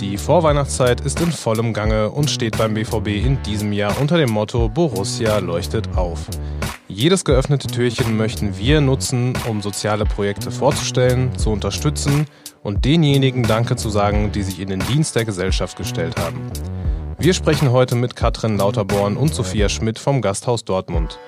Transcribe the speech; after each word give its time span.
Die 0.00 0.16
Vorweihnachtszeit 0.16 1.02
ist 1.02 1.20
in 1.20 1.30
vollem 1.30 1.72
Gange 1.72 2.10
und 2.10 2.30
steht 2.30 2.56
beim 2.56 2.74
BVB 2.74 3.08
in 3.08 3.42
diesem 3.42 3.72
Jahr 3.72 4.00
unter 4.00 4.16
dem 4.16 4.30
Motto 4.30 4.68
Borussia 4.68 5.38
leuchtet 5.38 5.96
auf. 5.96 6.26
Jedes 6.88 7.24
geöffnete 7.24 7.68
Türchen 7.68 8.16
möchten 8.16 8.58
wir 8.58 8.80
nutzen, 8.80 9.34
um 9.48 9.62
soziale 9.62 10.04
Projekte 10.04 10.50
vorzustellen, 10.50 11.36
zu 11.38 11.50
unterstützen 11.50 12.26
und 12.62 12.84
denjenigen 12.84 13.44
Danke 13.44 13.76
zu 13.76 13.90
sagen, 13.90 14.32
die 14.32 14.42
sich 14.42 14.60
in 14.60 14.68
den 14.68 14.80
Dienst 14.80 15.14
der 15.16 15.24
Gesellschaft 15.24 15.76
gestellt 15.76 16.18
haben. 16.18 16.50
Wir 17.18 17.34
sprechen 17.34 17.70
heute 17.70 17.96
mit 17.96 18.16
Katrin 18.16 18.56
Lauterborn 18.56 19.16
und 19.16 19.34
Sophia 19.34 19.68
Schmidt 19.68 19.98
vom 19.98 20.22
Gasthaus 20.22 20.64
Dortmund. 20.64 21.18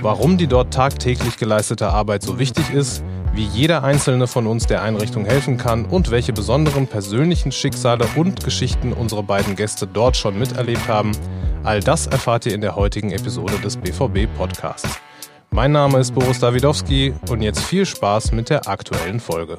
Warum 0.00 0.38
die 0.38 0.46
dort 0.46 0.72
tagtäglich 0.72 1.36
geleistete 1.36 1.88
Arbeit 1.88 2.22
so 2.22 2.38
wichtig 2.38 2.72
ist, 2.72 3.02
wie 3.34 3.44
jeder 3.44 3.82
einzelne 3.82 4.26
von 4.26 4.46
uns 4.46 4.66
der 4.66 4.82
Einrichtung 4.82 5.24
helfen 5.24 5.56
kann 5.56 5.86
und 5.86 6.10
welche 6.10 6.32
besonderen 6.32 6.86
persönlichen 6.86 7.50
Schicksale 7.50 8.06
und 8.14 8.44
Geschichten 8.44 8.92
unsere 8.92 9.22
beiden 9.22 9.56
Gäste 9.56 9.86
dort 9.86 10.16
schon 10.16 10.38
miterlebt 10.38 10.86
haben, 10.86 11.12
all 11.64 11.80
das 11.80 12.06
erfahrt 12.06 12.46
ihr 12.46 12.54
in 12.54 12.60
der 12.60 12.76
heutigen 12.76 13.10
Episode 13.10 13.58
des 13.58 13.76
BVB 13.76 14.26
Podcasts. 14.36 15.00
Mein 15.50 15.72
Name 15.72 15.98
ist 15.98 16.14
Boris 16.14 16.40
Dawidowski 16.40 17.14
und 17.30 17.42
jetzt 17.42 17.60
viel 17.60 17.86
Spaß 17.86 18.32
mit 18.32 18.50
der 18.50 18.68
aktuellen 18.68 19.20
Folge. 19.20 19.58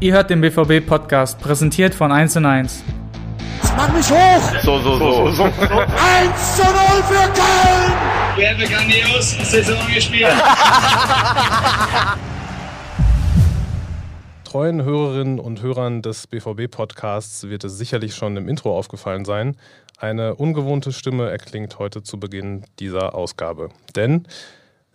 Ihr 0.00 0.12
hört 0.12 0.28
den 0.28 0.40
BVB 0.40 0.86
Podcast, 0.86 1.40
präsentiert 1.40 1.94
von 1.94 2.12
1 2.12 3.03
1. 3.62 3.72
Mach 3.76 3.92
mich 3.92 4.10
hoch! 4.10 4.62
So, 4.62 4.78
so, 4.80 4.98
so. 4.98 5.30
so. 5.30 5.44
1 5.44 5.52
zu 6.56 6.62
0 6.62 6.72
für 7.08 7.28
Köln! 7.32 7.92
Wir 8.36 8.50
haben 8.50 8.56
eine 8.56 8.66
grandios 8.68 9.30
Saison 9.50 9.78
gespielt. 9.92 10.28
Treuen 14.44 14.82
Hörerinnen 14.84 15.38
und 15.40 15.62
Hörern 15.62 16.02
des 16.02 16.26
BVB-Podcasts 16.26 17.48
wird 17.48 17.64
es 17.64 17.76
sicherlich 17.76 18.14
schon 18.14 18.36
im 18.36 18.48
Intro 18.48 18.76
aufgefallen 18.76 19.24
sein. 19.24 19.56
Eine 19.98 20.34
ungewohnte 20.34 20.92
Stimme 20.92 21.30
erklingt 21.30 21.78
heute 21.78 22.02
zu 22.02 22.18
Beginn 22.20 22.64
dieser 22.78 23.14
Ausgabe. 23.14 23.70
Denn 23.96 24.26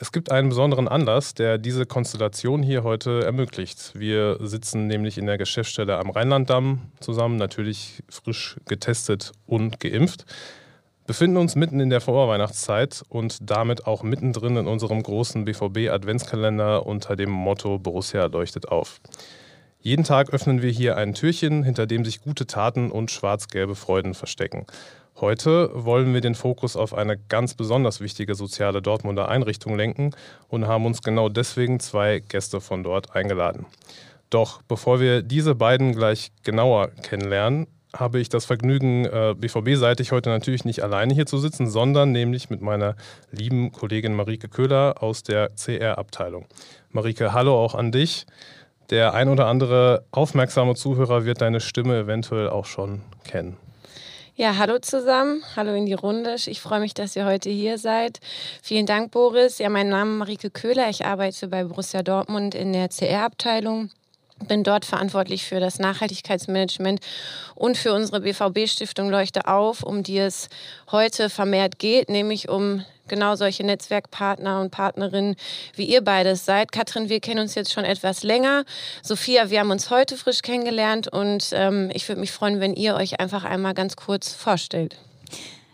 es 0.01 0.13
gibt 0.13 0.31
einen 0.31 0.47
besonderen 0.47 0.87
Anlass, 0.87 1.33
der 1.33 1.57
diese 1.57 1.85
Konstellation 1.85 2.63
hier 2.63 2.83
heute 2.83 3.23
ermöglicht. 3.25 3.91
Wir 3.95 4.37
sitzen 4.39 4.87
nämlich 4.87 5.17
in 5.17 5.25
der 5.25 5.37
Geschäftsstelle 5.37 5.97
am 5.97 6.09
Rheinlanddamm 6.09 6.83
zusammen, 7.01 7.35
natürlich 7.35 8.01
frisch 8.09 8.55
getestet 8.65 9.33
und 9.45 9.81
geimpft, 9.81 10.25
befinden 11.05 11.35
uns 11.35 11.55
mitten 11.55 11.81
in 11.81 11.89
der 11.89 11.99
Vorweihnachtszeit 11.99 13.03
und 13.09 13.37
damit 13.41 13.87
auch 13.87 14.01
mittendrin 14.01 14.55
in 14.55 14.67
unserem 14.67 15.03
großen 15.03 15.43
BVB-Adventskalender 15.43 16.85
unter 16.85 17.17
dem 17.17 17.31
Motto 17.31 17.77
Borussia 17.77 18.25
leuchtet 18.27 18.69
auf. 18.69 19.01
Jeden 19.81 20.03
Tag 20.05 20.31
öffnen 20.33 20.61
wir 20.61 20.71
hier 20.71 20.95
ein 20.97 21.13
Türchen, 21.13 21.63
hinter 21.63 21.87
dem 21.87 22.05
sich 22.05 22.21
gute 22.21 22.45
Taten 22.45 22.91
und 22.91 23.11
schwarz-gelbe 23.11 23.75
Freuden 23.75 24.13
verstecken. 24.13 24.65
Heute 25.21 25.69
wollen 25.73 26.13
wir 26.13 26.21
den 26.21 26.33
Fokus 26.33 26.77
auf 26.77 26.93
eine 26.93 27.17
ganz 27.17 27.53
besonders 27.53 27.99
wichtige 27.99 28.35
soziale 28.35 28.81
Dortmunder 28.81 29.27
Einrichtung 29.27 29.75
lenken 29.75 30.11
und 30.47 30.65
haben 30.65 30.85
uns 30.85 31.01
genau 31.01 31.27
deswegen 31.27 31.81
zwei 31.81 32.19
Gäste 32.19 32.61
von 32.61 32.83
dort 32.83 33.13
eingeladen. 33.15 33.65
Doch 34.29 34.61
bevor 34.61 35.01
wir 35.01 35.21
diese 35.21 35.55
beiden 35.55 35.93
gleich 35.93 36.31
genauer 36.43 36.91
kennenlernen, 37.03 37.67
habe 37.93 38.19
ich 38.19 38.29
das 38.29 38.45
Vergnügen, 38.45 39.05
äh, 39.05 39.35
BVB-seitig 39.37 40.13
heute 40.13 40.29
natürlich 40.29 40.63
nicht 40.63 40.83
alleine 40.83 41.13
hier 41.13 41.25
zu 41.25 41.37
sitzen, 41.37 41.67
sondern 41.67 42.13
nämlich 42.13 42.49
mit 42.49 42.61
meiner 42.61 42.95
lieben 43.31 43.73
Kollegin 43.73 44.15
Marike 44.15 44.47
Köhler 44.47 45.03
aus 45.03 45.23
der 45.23 45.49
CR-Abteilung. 45.49 46.45
Marike, 46.91 47.33
hallo 47.33 47.55
auch 47.55 47.75
an 47.75 47.91
dich. 47.91 48.25
Der 48.89 49.13
ein 49.15 49.27
oder 49.27 49.47
andere 49.47 50.05
aufmerksame 50.11 50.75
Zuhörer 50.75 51.25
wird 51.25 51.41
deine 51.41 51.59
Stimme 51.59 51.99
eventuell 51.99 52.47
auch 52.47 52.65
schon 52.65 53.01
kennen. 53.25 53.57
Ja, 54.39 54.55
hallo 54.55 54.79
zusammen, 54.79 55.43
hallo 55.57 55.73
in 55.73 55.85
die 55.85 55.93
Runde. 55.93 56.35
Ich 56.45 56.61
freue 56.61 56.79
mich, 56.79 56.93
dass 56.93 57.13
ihr 57.13 57.25
heute 57.25 57.49
hier 57.49 57.77
seid. 57.77 58.21
Vielen 58.61 58.85
Dank, 58.85 59.11
Boris. 59.11 59.57
Ja, 59.57 59.67
mein 59.67 59.89
Name 59.89 60.11
ist 60.11 60.17
Marike 60.19 60.49
Köhler. 60.49 60.89
Ich 60.89 61.05
arbeite 61.05 61.49
bei 61.49 61.65
Borussia 61.65 62.03
Dortmund 62.03 62.55
in 62.55 62.71
der 62.71 62.87
CR-Abteilung 62.87 63.89
bin 64.47 64.63
dort 64.63 64.85
verantwortlich 64.85 65.43
für 65.43 65.59
das 65.59 65.79
Nachhaltigkeitsmanagement 65.79 67.01
und 67.55 67.77
für 67.77 67.93
unsere 67.93 68.21
BVB-Stiftung 68.21 69.09
Leuchte 69.09 69.47
auf, 69.47 69.83
um 69.83 70.03
die 70.03 70.19
es 70.19 70.47
heute 70.91 71.29
vermehrt 71.29 71.77
geht, 71.77 72.09
nämlich 72.09 72.47
um 72.47 72.85
genau 73.09 73.35
solche 73.35 73.65
Netzwerkpartner 73.65 74.61
und 74.61 74.71
Partnerinnen, 74.71 75.35
wie 75.75 75.85
ihr 75.85 76.01
beides 76.01 76.45
seid. 76.45 76.71
Katrin, 76.71 77.09
wir 77.09 77.19
kennen 77.19 77.41
uns 77.41 77.55
jetzt 77.55 77.73
schon 77.73 77.83
etwas 77.83 78.23
länger. 78.23 78.63
Sophia, 79.03 79.49
wir 79.49 79.59
haben 79.59 79.71
uns 79.71 79.89
heute 79.89 80.15
frisch 80.15 80.41
kennengelernt 80.41 81.07
und 81.07 81.49
ähm, 81.51 81.91
ich 81.93 82.07
würde 82.07 82.21
mich 82.21 82.31
freuen, 82.31 82.59
wenn 82.59 82.73
ihr 82.73 82.95
euch 82.95 83.19
einfach 83.19 83.43
einmal 83.43 83.73
ganz 83.73 83.95
kurz 83.95 84.33
vorstellt. 84.33 84.95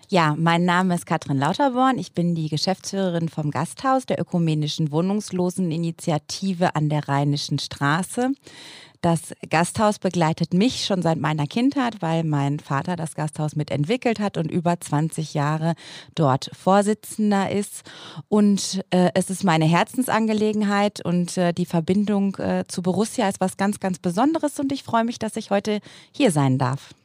Ja, 0.08 0.36
mein 0.38 0.66
Name 0.66 0.94
ist 0.94 1.08
Katrin 1.08 1.40
Lauterborn. 1.40 1.98
Ich 1.98 2.14
bin 2.14 2.36
die 2.36 2.48
Geschäftsführerin 2.48 3.28
vom 3.28 3.50
Gasthaus 3.50 4.06
der 4.06 4.20
Ökumenischen 4.20 4.92
Wohnungsloseninitiative 4.92 6.76
an 6.76 6.90
der 6.90 7.08
Rheinischen 7.08 7.58
Straße. 7.58 8.32
Das 9.06 9.36
Gasthaus 9.52 10.00
begleitet 10.00 10.56
mich 10.56 10.84
schon 10.84 11.04
seit 11.04 11.20
meiner 11.20 11.46
Kindheit, 11.46 12.02
weil 12.02 12.24
mein 12.24 12.60
Vater 12.60 12.96
das 12.96 13.14
Gasthaus 13.14 13.56
mitentwickelt 13.56 14.20
hat 14.20 14.36
und 14.36 14.50
über 14.50 14.80
20 14.80 15.36
Jahre 15.36 15.76
dort 16.16 16.50
Vorsitzender 16.54 17.52
ist. 17.52 17.84
Und 18.30 18.84
äh, 18.90 19.12
es 19.14 19.30
ist 19.30 19.44
meine 19.44 19.66
Herzensangelegenheit 19.66 21.06
und 21.06 21.38
äh, 21.38 21.54
die 21.54 21.68
Verbindung 21.68 22.36
äh, 22.38 22.64
zu 22.68 22.82
Borussia 22.82 23.30
ist 23.30 23.40
was 23.40 23.58
ganz, 23.58 23.80
ganz 23.80 24.00
Besonderes 24.00 24.60
und 24.60 24.72
ich 24.72 24.82
freue 24.82 25.04
mich, 25.04 25.20
dass 25.20 25.36
ich 25.36 25.52
heute 25.52 25.82
hier 26.12 26.32
sein 26.32 26.58
darf. 26.58 26.96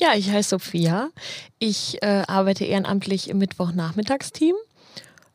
Ja, 0.00 0.14
ich 0.16 0.32
heiße 0.32 0.48
Sophia. 0.48 1.10
Ich 1.60 2.02
äh, 2.02 2.24
arbeite 2.26 2.64
ehrenamtlich 2.64 3.30
im 3.30 3.38
Mittwochnachmittagsteam. 3.38 4.56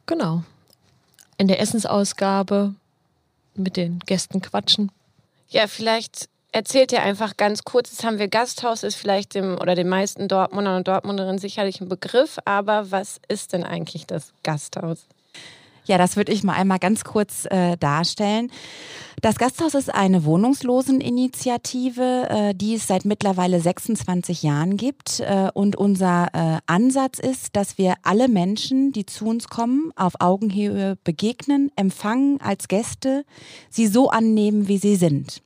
Genau. 0.08 0.44
In 1.38 1.48
der 1.48 1.62
Essensausgabe 1.62 2.76
mit 3.56 3.78
den 3.78 4.00
Gästen 4.00 4.42
quatschen. 4.42 4.92
Ja, 5.50 5.68
vielleicht 5.68 6.30
erzählt 6.52 6.92
ihr 6.92 7.02
einfach 7.02 7.38
ganz 7.38 7.64
kurz. 7.64 7.92
Jetzt 7.92 8.04
haben 8.04 8.20
wir 8.20 8.28
Gasthaus, 8.28 8.84
ist 8.84 8.96
vielleicht 8.96 9.36
dem 9.36 9.58
oder 9.60 9.76
den 9.76 9.88
meisten 9.88 10.28
Dortmundern 10.28 10.78
und 10.78 10.88
Dortmunderinnen 10.88 11.40
sicherlich 11.40 11.80
ein 11.82 11.90
Begriff, 11.90 12.38
aber 12.46 12.92
was 12.92 13.20
ist 13.28 13.54
denn 13.54 13.64
eigentlich 13.64 14.08
das 14.08 14.34
Gasthaus? 14.44 15.08
Ja, 15.88 15.98
das 15.98 16.18
würde 16.18 16.34
ich 16.34 16.44
mal 16.44 16.54
einmal 16.54 16.80
ganz 16.80 17.04
kurz 17.04 17.46
äh, 17.50 17.78
darstellen. 17.78 18.52
Das 19.22 19.38
Gasthaus 19.38 19.74
ist 19.74 19.92
eine 19.92 20.26
Wohnungsloseninitiative, 20.26 22.28
äh, 22.30 22.54
die 22.54 22.76
es 22.76 22.86
seit 22.86 23.04
mittlerweile 23.04 23.60
26 23.60 24.44
Jahren 24.44 24.78
gibt. 24.78 25.22
Äh, 25.22 25.50
und 25.56 25.76
unser 25.76 26.28
äh, 26.34 26.60
Ansatz 26.68 27.18
ist, 27.18 27.56
dass 27.56 27.80
wir 27.80 27.96
alle 28.04 28.28
Menschen, 28.28 28.92
die 28.92 29.08
zu 29.08 29.26
uns 29.26 29.48
kommen, 29.48 29.92
auf 29.96 30.14
Augenhöhe 30.20 30.98
begegnen, 31.04 31.72
empfangen 31.76 32.40
als 32.42 32.68
Gäste, 32.68 33.26
sie 33.72 33.88
so 33.88 34.10
annehmen, 34.10 34.68
wie 34.68 34.78
sie 34.78 34.98
sind. 34.98 35.42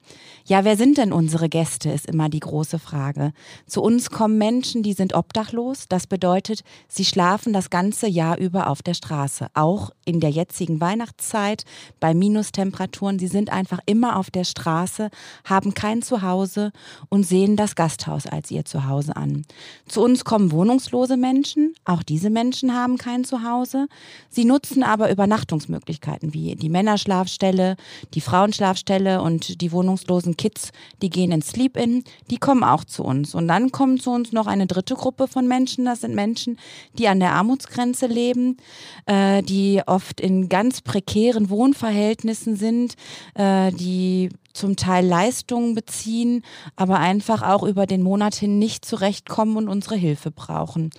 Ja, 0.51 0.65
wer 0.65 0.75
sind 0.75 0.97
denn 0.97 1.13
unsere 1.13 1.47
Gäste, 1.47 1.91
ist 1.91 2.07
immer 2.07 2.27
die 2.27 2.41
große 2.41 2.77
Frage. 2.77 3.31
Zu 3.67 3.81
uns 3.81 4.09
kommen 4.09 4.37
Menschen, 4.37 4.83
die 4.83 4.91
sind 4.91 5.13
obdachlos. 5.13 5.85
Das 5.87 6.07
bedeutet, 6.07 6.65
sie 6.89 7.05
schlafen 7.05 7.53
das 7.53 7.69
ganze 7.69 8.05
Jahr 8.09 8.37
über 8.37 8.69
auf 8.69 8.83
der 8.83 8.93
Straße. 8.93 9.47
Auch 9.53 9.91
in 10.03 10.19
der 10.19 10.29
jetzigen 10.29 10.81
Weihnachtszeit 10.81 11.63
bei 12.01 12.13
Minustemperaturen. 12.13 13.17
Sie 13.17 13.27
sind 13.27 13.49
einfach 13.49 13.79
immer 13.85 14.17
auf 14.17 14.29
der 14.29 14.43
Straße, 14.43 15.09
haben 15.45 15.73
kein 15.73 16.01
Zuhause 16.01 16.73
und 17.07 17.23
sehen 17.23 17.55
das 17.55 17.75
Gasthaus 17.75 18.27
als 18.27 18.51
ihr 18.51 18.65
Zuhause 18.65 19.15
an. 19.15 19.43
Zu 19.87 20.01
uns 20.01 20.25
kommen 20.25 20.51
wohnungslose 20.51 21.15
Menschen. 21.15 21.75
Auch 21.85 22.03
diese 22.03 22.29
Menschen 22.29 22.75
haben 22.75 22.97
kein 22.97 23.23
Zuhause. 23.23 23.87
Sie 24.29 24.43
nutzen 24.43 24.83
aber 24.83 25.11
Übernachtungsmöglichkeiten 25.11 26.33
wie 26.33 26.57
die 26.57 26.67
Männerschlafstelle, 26.67 27.77
die 28.13 28.19
Frauenschlafstelle 28.19 29.21
und 29.21 29.61
die 29.61 29.71
wohnungslosen 29.71 30.35
Kids, 30.41 30.71
die 31.03 31.11
gehen 31.11 31.31
ins 31.31 31.49
Sleep-In, 31.49 32.03
die 32.31 32.37
kommen 32.37 32.63
auch 32.63 32.83
zu 32.83 33.03
uns. 33.03 33.35
Und 33.35 33.47
dann 33.47 33.71
kommt 33.71 34.01
zu 34.01 34.09
uns 34.09 34.31
noch 34.31 34.47
eine 34.47 34.65
dritte 34.65 34.95
Gruppe 34.95 35.27
von 35.27 35.47
Menschen. 35.47 35.85
Das 35.85 36.01
sind 36.01 36.15
Menschen, 36.15 36.57
die 36.97 37.07
an 37.07 37.19
der 37.19 37.33
Armutsgrenze 37.33 38.07
leben, 38.07 38.57
äh, 39.05 39.43
die 39.43 39.83
oft 39.85 40.19
in 40.19 40.49
ganz 40.49 40.81
prekären 40.81 41.51
Wohnverhältnissen 41.51 42.55
sind, 42.55 42.95
äh, 43.35 43.71
die 43.71 44.29
zum 44.53 44.77
Teil 44.77 45.05
Leistungen 45.05 45.75
beziehen, 45.75 46.43
aber 46.75 46.99
einfach 46.99 47.43
auch 47.43 47.61
über 47.61 47.85
den 47.85 48.01
Monat 48.01 48.33
hin 48.33 48.57
nicht 48.57 48.83
zurechtkommen 48.83 49.57
und 49.57 49.69
unsere 49.69 49.95
Hilfe 49.95 50.31
brauchen. 50.31 50.89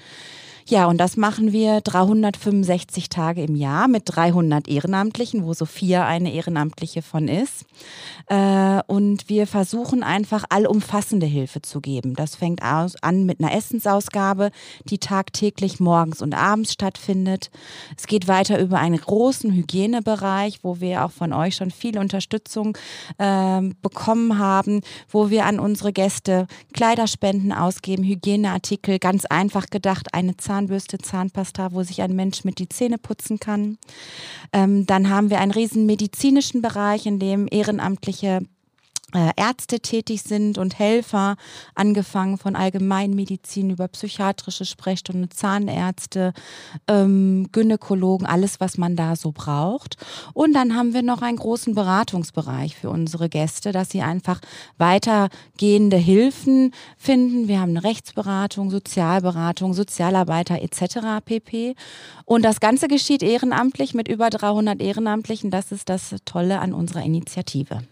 Ja, 0.68 0.86
und 0.86 0.98
das 0.98 1.16
machen 1.16 1.52
wir 1.52 1.80
365 1.80 3.08
Tage 3.08 3.42
im 3.42 3.56
Jahr 3.56 3.88
mit 3.88 4.04
300 4.06 4.68
Ehrenamtlichen, 4.68 5.44
wo 5.44 5.54
Sophia 5.54 6.06
eine 6.06 6.32
Ehrenamtliche 6.32 7.02
von 7.02 7.28
ist. 7.28 7.64
Äh, 8.28 8.80
und 8.86 9.28
wir 9.28 9.46
versuchen 9.46 10.02
einfach 10.02 10.44
allumfassende 10.48 11.26
Hilfe 11.26 11.62
zu 11.62 11.80
geben. 11.80 12.14
Das 12.14 12.36
fängt 12.36 12.62
an 12.62 13.24
mit 13.24 13.40
einer 13.40 13.54
Essensausgabe, 13.54 14.50
die 14.84 14.98
tagtäglich 14.98 15.80
morgens 15.80 16.22
und 16.22 16.34
abends 16.34 16.72
stattfindet. 16.72 17.50
Es 17.96 18.06
geht 18.06 18.28
weiter 18.28 18.60
über 18.60 18.78
einen 18.78 18.98
großen 18.98 19.52
Hygienebereich, 19.52 20.60
wo 20.62 20.80
wir 20.80 21.04
auch 21.04 21.10
von 21.10 21.32
euch 21.32 21.56
schon 21.56 21.70
viel 21.70 21.98
Unterstützung 21.98 22.76
äh, 23.18 23.60
bekommen 23.82 24.38
haben, 24.38 24.80
wo 25.08 25.30
wir 25.30 25.44
an 25.46 25.58
unsere 25.58 25.92
Gäste 25.92 26.46
Kleiderspenden 26.72 27.52
ausgeben, 27.52 28.04
Hygieneartikel, 28.04 28.98
ganz 28.98 29.24
einfach 29.24 29.66
gedacht, 29.66 30.14
eine 30.14 30.36
Zahnbürste, 30.52 30.98
Zahnpasta, 30.98 31.72
wo 31.72 31.82
sich 31.82 32.02
ein 32.02 32.14
Mensch 32.14 32.44
mit 32.44 32.58
die 32.58 32.68
Zähne 32.68 32.98
putzen 32.98 33.40
kann. 33.40 33.78
Ähm, 34.52 34.84
dann 34.84 35.08
haben 35.08 35.30
wir 35.30 35.40
einen 35.40 35.50
riesen 35.50 35.86
medizinischen 35.86 36.60
Bereich, 36.60 37.06
in 37.06 37.18
dem 37.18 37.48
ehrenamtliche 37.50 38.40
Ärzte 39.36 39.80
tätig 39.80 40.22
sind 40.22 40.58
und 40.58 40.78
Helfer, 40.78 41.36
angefangen 41.74 42.38
von 42.38 42.56
Allgemeinmedizin 42.56 43.70
über 43.70 43.88
psychiatrische 43.88 44.64
Sprechstunde, 44.64 45.28
Zahnärzte, 45.28 46.32
ähm, 46.88 47.48
Gynäkologen, 47.52 48.26
alles, 48.26 48.60
was 48.60 48.78
man 48.78 48.96
da 48.96 49.16
so 49.16 49.32
braucht. 49.32 49.96
Und 50.34 50.54
dann 50.54 50.74
haben 50.74 50.94
wir 50.94 51.02
noch 51.02 51.22
einen 51.22 51.36
großen 51.36 51.74
Beratungsbereich 51.74 52.76
für 52.76 52.90
unsere 52.90 53.28
Gäste, 53.28 53.72
dass 53.72 53.90
sie 53.90 54.02
einfach 54.02 54.40
weitergehende 54.78 55.96
Hilfen 55.96 56.72
finden. 56.96 57.48
Wir 57.48 57.60
haben 57.60 57.70
eine 57.70 57.84
Rechtsberatung, 57.84 58.70
Sozialberatung, 58.70 59.74
Sozialarbeiter 59.74 60.62
etc. 60.62 61.24
pp. 61.24 61.74
Und 62.24 62.42
das 62.42 62.60
Ganze 62.60 62.88
geschieht 62.88 63.22
ehrenamtlich 63.22 63.94
mit 63.94 64.08
über 64.08 64.30
300 64.30 64.80
Ehrenamtlichen. 64.80 65.50
Das 65.50 65.72
ist 65.72 65.88
das 65.88 66.14
Tolle 66.24 66.60
an 66.60 66.72
unserer 66.72 67.02
Initiative. 67.02 67.82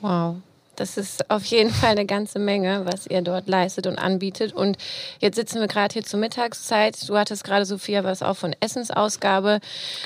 Wow. 0.00 0.36
Das 0.78 0.96
ist 0.96 1.28
auf 1.28 1.44
jeden 1.46 1.70
Fall 1.70 1.90
eine 1.90 2.06
ganze 2.06 2.38
Menge, 2.38 2.82
was 2.84 3.08
ihr 3.08 3.20
dort 3.20 3.48
leistet 3.48 3.88
und 3.88 3.98
anbietet. 3.98 4.52
Und 4.52 4.76
jetzt 5.18 5.34
sitzen 5.34 5.60
wir 5.60 5.66
gerade 5.66 5.92
hier 5.92 6.04
zur 6.04 6.20
Mittagszeit. 6.20 7.08
Du 7.08 7.16
hattest 7.18 7.42
gerade, 7.42 7.64
Sophia, 7.64 8.04
was 8.04 8.22
auch 8.22 8.36
von 8.36 8.54
Essensausgabe 8.60 9.58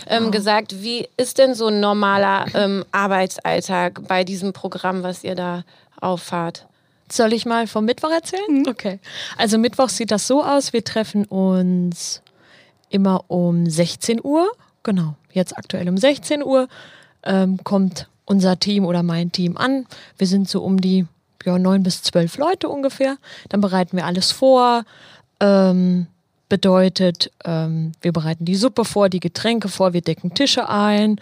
ähm, 0.08 0.18
genau. 0.18 0.30
gesagt. 0.30 0.82
Wie 0.82 1.08
ist 1.18 1.36
denn 1.36 1.54
so 1.54 1.66
ein 1.66 1.80
normaler 1.80 2.46
ähm, 2.54 2.86
Arbeitsalltag 2.90 4.08
bei 4.08 4.24
diesem 4.24 4.54
Programm, 4.54 5.02
was 5.02 5.24
ihr 5.24 5.34
da 5.34 5.64
auffahrt? 6.00 6.66
Soll 7.10 7.34
ich 7.34 7.44
mal 7.44 7.66
vom 7.66 7.84
Mittwoch 7.84 8.10
erzählen? 8.10 8.42
Mhm. 8.48 8.66
Okay. 8.66 8.98
Also 9.36 9.58
Mittwoch 9.58 9.90
sieht 9.90 10.10
das 10.10 10.26
so 10.26 10.42
aus, 10.42 10.72
wir 10.72 10.82
treffen 10.82 11.26
uns 11.26 12.22
immer 12.88 13.24
um 13.28 13.68
16 13.68 14.20
Uhr. 14.24 14.50
Genau, 14.84 15.16
jetzt 15.32 15.56
aktuell 15.58 15.86
um 15.90 15.98
16 15.98 16.42
Uhr. 16.42 16.68
Ähm, 17.24 17.58
kommt 17.62 18.08
unser 18.24 18.58
Team 18.58 18.84
oder 18.84 19.02
mein 19.02 19.32
Team 19.32 19.56
an. 19.56 19.86
Wir 20.18 20.26
sind 20.26 20.48
so 20.48 20.62
um 20.62 20.80
die 20.80 21.06
ja, 21.44 21.58
neun 21.58 21.82
bis 21.82 22.02
zwölf 22.02 22.38
Leute 22.38 22.68
ungefähr. 22.68 23.16
Dann 23.48 23.60
bereiten 23.60 23.96
wir 23.96 24.06
alles 24.06 24.30
vor. 24.32 24.84
Ähm, 25.40 26.06
bedeutet, 26.48 27.32
ähm, 27.46 27.92
wir 28.02 28.12
bereiten 28.12 28.44
die 28.44 28.56
Suppe 28.56 28.84
vor, 28.84 29.08
die 29.08 29.20
Getränke 29.20 29.68
vor, 29.68 29.94
wir 29.94 30.02
decken 30.02 30.34
Tische 30.34 30.68
ein. 30.68 31.18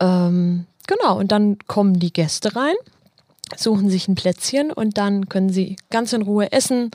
Ähm, 0.00 0.66
genau, 0.86 1.18
und 1.18 1.32
dann 1.32 1.56
kommen 1.66 1.98
die 1.98 2.12
Gäste 2.12 2.54
rein, 2.54 2.74
suchen 3.56 3.88
sich 3.88 4.06
ein 4.06 4.16
Plätzchen 4.16 4.70
und 4.70 4.98
dann 4.98 5.30
können 5.30 5.48
sie 5.48 5.76
ganz 5.90 6.12
in 6.12 6.20
Ruhe 6.20 6.52
essen, 6.52 6.90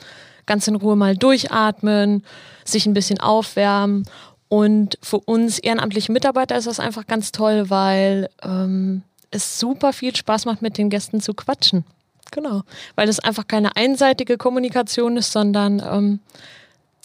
ganz 0.46 0.68
in 0.68 0.76
Ruhe 0.76 0.96
mal 0.96 1.18
durchatmen, 1.18 2.24
sich 2.66 2.86
ein 2.86 2.94
bisschen 2.94 3.20
aufwärmen. 3.20 4.06
Und 4.48 5.00
für 5.02 5.20
uns 5.20 5.58
ehrenamtliche 5.58 6.12
Mitarbeiter 6.12 6.58
ist 6.58 6.68
das 6.68 6.80
einfach 6.80 7.08
ganz 7.08 7.32
toll, 7.32 7.72
weil 7.72 8.30
ähm, 8.44 9.02
es 9.32 9.60
super 9.60 9.94
viel 9.94 10.16
Spaß 10.16 10.46
macht, 10.46 10.62
mit 10.62 10.78
den 10.78 10.90
Gästen 10.90 11.22
zu 11.22 11.34
quatschen. 11.34 11.86
Genau. 12.32 12.62
Weil 12.96 13.10
es 13.10 13.20
einfach 13.20 13.48
keine 13.48 13.76
einseitige 13.76 14.38
Kommunikation 14.38 15.18
ist, 15.18 15.32
sondern 15.32 15.82
ähm, 15.86 16.20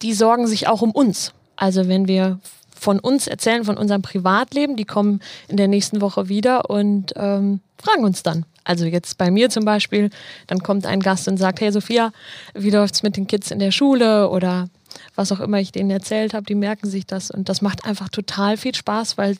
die 0.02 0.12
sorgen 0.12 0.46
sich 0.46 0.68
auch 0.68 0.82
um 0.82 0.92
uns. 0.92 1.32
Also 1.56 1.88
wenn 1.88 2.06
wir 2.06 2.38
von 2.78 3.00
uns 3.00 3.26
erzählen, 3.26 3.64
von 3.64 3.76
unserem 3.76 4.02
Privatleben, 4.02 4.76
die 4.76 4.84
kommen 4.84 5.20
in 5.48 5.56
der 5.56 5.68
nächsten 5.68 6.00
Woche 6.00 6.28
wieder 6.28 6.68
und 6.70 7.12
ähm, 7.16 7.60
fragen 7.78 8.04
uns 8.04 8.22
dann. 8.22 8.44
Also 8.64 8.84
jetzt 8.84 9.16
bei 9.16 9.30
mir 9.30 9.48
zum 9.48 9.64
Beispiel, 9.64 10.10
dann 10.48 10.60
kommt 10.62 10.86
ein 10.86 11.00
Gast 11.00 11.28
und 11.28 11.38
sagt, 11.38 11.60
hey 11.60 11.72
Sophia, 11.72 12.12
wie 12.54 12.70
läuft's 12.70 13.02
mit 13.02 13.16
den 13.16 13.26
Kids 13.26 13.50
in 13.50 13.58
der 13.58 13.70
Schule 13.70 14.28
oder 14.28 14.68
was 15.14 15.32
auch 15.32 15.40
immer 15.40 15.60
ich 15.60 15.72
denen 15.72 15.90
erzählt 15.90 16.34
habe, 16.34 16.46
die 16.46 16.54
merken 16.54 16.88
sich 16.88 17.06
das 17.06 17.30
und 17.30 17.48
das 17.48 17.62
macht 17.62 17.84
einfach 17.84 18.08
total 18.08 18.56
viel 18.56 18.74
Spaß, 18.74 19.18
weil 19.18 19.36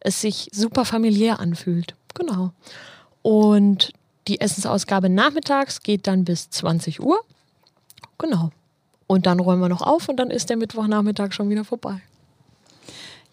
es 0.00 0.20
sich 0.20 0.48
super 0.52 0.84
familiär 0.84 1.40
anfühlt. 1.40 1.94
Genau. 2.18 2.50
Und 3.22 3.92
die 4.26 4.40
Essensausgabe 4.40 5.08
nachmittags 5.08 5.82
geht 5.82 6.06
dann 6.06 6.24
bis 6.24 6.50
20 6.50 7.00
Uhr. 7.00 7.20
Genau. 8.18 8.50
Und 9.06 9.26
dann 9.26 9.40
räumen 9.40 9.62
wir 9.62 9.68
noch 9.68 9.82
auf 9.82 10.08
und 10.08 10.16
dann 10.16 10.30
ist 10.30 10.50
der 10.50 10.56
Mittwochnachmittag 10.56 11.32
schon 11.32 11.48
wieder 11.48 11.64
vorbei. 11.64 12.02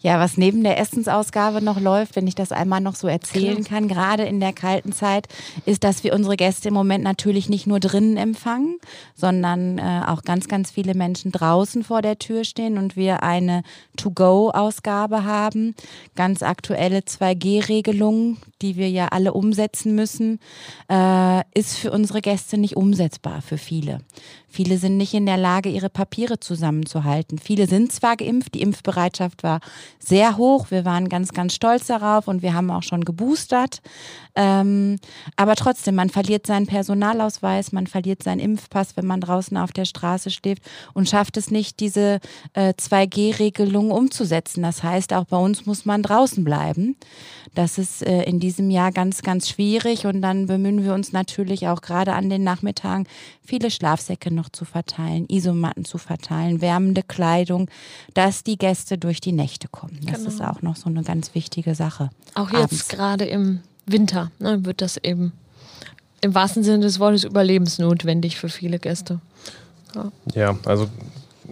Ja, 0.06 0.20
was 0.20 0.36
neben 0.36 0.62
der 0.62 0.78
Essensausgabe 0.78 1.60
noch 1.60 1.80
läuft, 1.80 2.14
wenn 2.14 2.28
ich 2.28 2.36
das 2.36 2.52
einmal 2.52 2.80
noch 2.80 2.94
so 2.94 3.08
erzählen 3.08 3.64
Klar. 3.64 3.80
kann, 3.80 3.88
gerade 3.88 4.22
in 4.22 4.38
der 4.38 4.52
kalten 4.52 4.92
Zeit, 4.92 5.26
ist, 5.64 5.82
dass 5.82 6.04
wir 6.04 6.14
unsere 6.14 6.36
Gäste 6.36 6.68
im 6.68 6.74
Moment 6.74 7.02
natürlich 7.02 7.48
nicht 7.48 7.66
nur 7.66 7.80
drinnen 7.80 8.16
empfangen, 8.16 8.78
sondern 9.16 9.78
äh, 9.78 10.02
auch 10.06 10.22
ganz, 10.22 10.46
ganz 10.46 10.70
viele 10.70 10.94
Menschen 10.94 11.32
draußen 11.32 11.82
vor 11.82 12.02
der 12.02 12.20
Tür 12.20 12.44
stehen 12.44 12.78
und 12.78 12.94
wir 12.94 13.24
eine 13.24 13.64
To-Go-Ausgabe 13.96 15.24
haben. 15.24 15.74
Ganz 16.14 16.44
aktuelle 16.44 17.00
2G-Regelung, 17.00 18.36
die 18.62 18.76
wir 18.76 18.88
ja 18.88 19.08
alle 19.08 19.32
umsetzen 19.32 19.96
müssen, 19.96 20.38
äh, 20.88 21.40
ist 21.52 21.78
für 21.78 21.90
unsere 21.90 22.20
Gäste 22.20 22.58
nicht 22.58 22.76
umsetzbar, 22.76 23.42
für 23.42 23.58
viele. 23.58 23.98
Viele 24.56 24.78
sind 24.78 24.96
nicht 24.96 25.12
in 25.12 25.26
der 25.26 25.36
Lage, 25.36 25.68
ihre 25.68 25.90
Papiere 25.90 26.40
zusammenzuhalten. 26.40 27.36
Viele 27.38 27.66
sind 27.66 27.92
zwar 27.92 28.16
geimpft, 28.16 28.54
die 28.54 28.62
Impfbereitschaft 28.62 29.42
war 29.42 29.60
sehr 29.98 30.38
hoch. 30.38 30.70
Wir 30.70 30.86
waren 30.86 31.10
ganz, 31.10 31.34
ganz 31.34 31.54
stolz 31.54 31.88
darauf 31.88 32.26
und 32.26 32.40
wir 32.40 32.54
haben 32.54 32.70
auch 32.70 32.82
schon 32.82 33.04
geboostert. 33.04 33.82
Ähm, 34.34 34.96
aber 35.36 35.56
trotzdem, 35.56 35.96
man 35.96 36.08
verliert 36.08 36.46
seinen 36.46 36.66
Personalausweis, 36.66 37.72
man 37.72 37.86
verliert 37.86 38.22
seinen 38.22 38.40
Impfpass, 38.40 38.96
wenn 38.96 39.04
man 39.04 39.20
draußen 39.20 39.58
auf 39.58 39.72
der 39.72 39.84
Straße 39.84 40.30
schläft 40.30 40.62
und 40.94 41.06
schafft 41.06 41.36
es 41.36 41.50
nicht, 41.50 41.80
diese 41.80 42.20
äh, 42.54 42.72
2G-Regelung 42.72 43.90
umzusetzen. 43.90 44.62
Das 44.62 44.82
heißt, 44.82 45.12
auch 45.12 45.24
bei 45.24 45.36
uns 45.36 45.66
muss 45.66 45.84
man 45.84 46.02
draußen 46.02 46.44
bleiben. 46.44 46.96
Das 47.54 47.76
ist 47.76 48.02
äh, 48.02 48.22
in 48.22 48.40
diesem 48.40 48.70
Jahr 48.70 48.92
ganz, 48.92 49.20
ganz 49.20 49.50
schwierig 49.50 50.06
und 50.06 50.22
dann 50.22 50.46
bemühen 50.46 50.82
wir 50.82 50.94
uns 50.94 51.12
natürlich 51.12 51.68
auch 51.68 51.82
gerade 51.82 52.14
an 52.14 52.30
den 52.30 52.42
Nachmittagen, 52.42 53.06
viele 53.42 53.70
Schlafsäcke 53.70 54.32
noch 54.32 54.45
zu 54.52 54.64
verteilen, 54.64 55.26
Isomatten 55.28 55.84
zu 55.84 55.98
verteilen, 55.98 56.60
wärmende 56.60 57.02
Kleidung, 57.02 57.68
dass 58.14 58.44
die 58.44 58.58
Gäste 58.58 58.98
durch 58.98 59.20
die 59.20 59.32
Nächte 59.32 59.68
kommen. 59.68 59.98
Das 60.02 60.18
genau. 60.18 60.28
ist 60.28 60.40
auch 60.40 60.62
noch 60.62 60.76
so 60.76 60.88
eine 60.88 61.02
ganz 61.02 61.34
wichtige 61.34 61.74
Sache. 61.74 62.10
Auch 62.34 62.50
jetzt 62.50 62.62
abends. 62.62 62.88
gerade 62.88 63.24
im 63.24 63.60
Winter 63.86 64.30
ne, 64.38 64.64
wird 64.64 64.80
das 64.82 64.96
eben 64.96 65.32
im 66.20 66.34
wahrsten 66.34 66.62
Sinne 66.62 66.80
des 66.80 66.98
Wortes 66.98 67.24
überlebensnotwendig 67.24 68.36
für 68.36 68.48
viele 68.48 68.78
Gäste. 68.78 69.20
Ja, 69.94 70.12
ja 70.34 70.58
also 70.64 70.88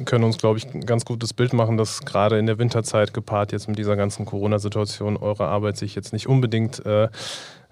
können 0.05 0.25
uns, 0.25 0.39
glaube 0.39 0.59
ich, 0.59 0.67
ein 0.75 0.85
ganz 0.85 1.05
gutes 1.05 1.33
Bild 1.33 1.53
machen, 1.53 1.77
dass 1.77 2.01
gerade 2.01 2.39
in 2.39 2.47
der 2.47 2.59
Winterzeit 2.59 3.15
gepaart 3.15 3.53
jetzt 3.53 3.69
mit 3.69 3.79
dieser 3.79 3.97
ganzen 3.97 4.25
Corona-Situation 4.25 5.17
eure 5.17 5.47
Arbeit 5.47 5.77
sich 5.77 5.95
jetzt 5.95 6.13
nicht 6.13 6.27
unbedingt 6.27 6.85
äh, 6.85 7.09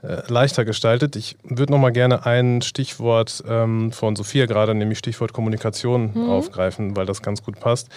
äh 0.03 0.23
leichter 0.29 0.65
gestaltet. 0.65 1.17
Ich 1.17 1.37
würde 1.43 1.73
noch 1.73 1.79
mal 1.79 1.93
gerne 1.93 2.27
ein 2.27 2.63
Stichwort 2.63 3.43
ähm, 3.49 3.93
von 3.93 4.17
Sophia 4.17 4.47
gerade, 4.47 4.75
nämlich 4.75 4.99
Stichwort 4.99 5.33
Kommunikation 5.33 6.13
mhm. 6.15 6.31
aufgreifen, 6.31 6.97
weil 6.97 7.07
das 7.07 7.23
ganz 7.23 7.43
gut 7.43 7.61
passt. 7.61 7.89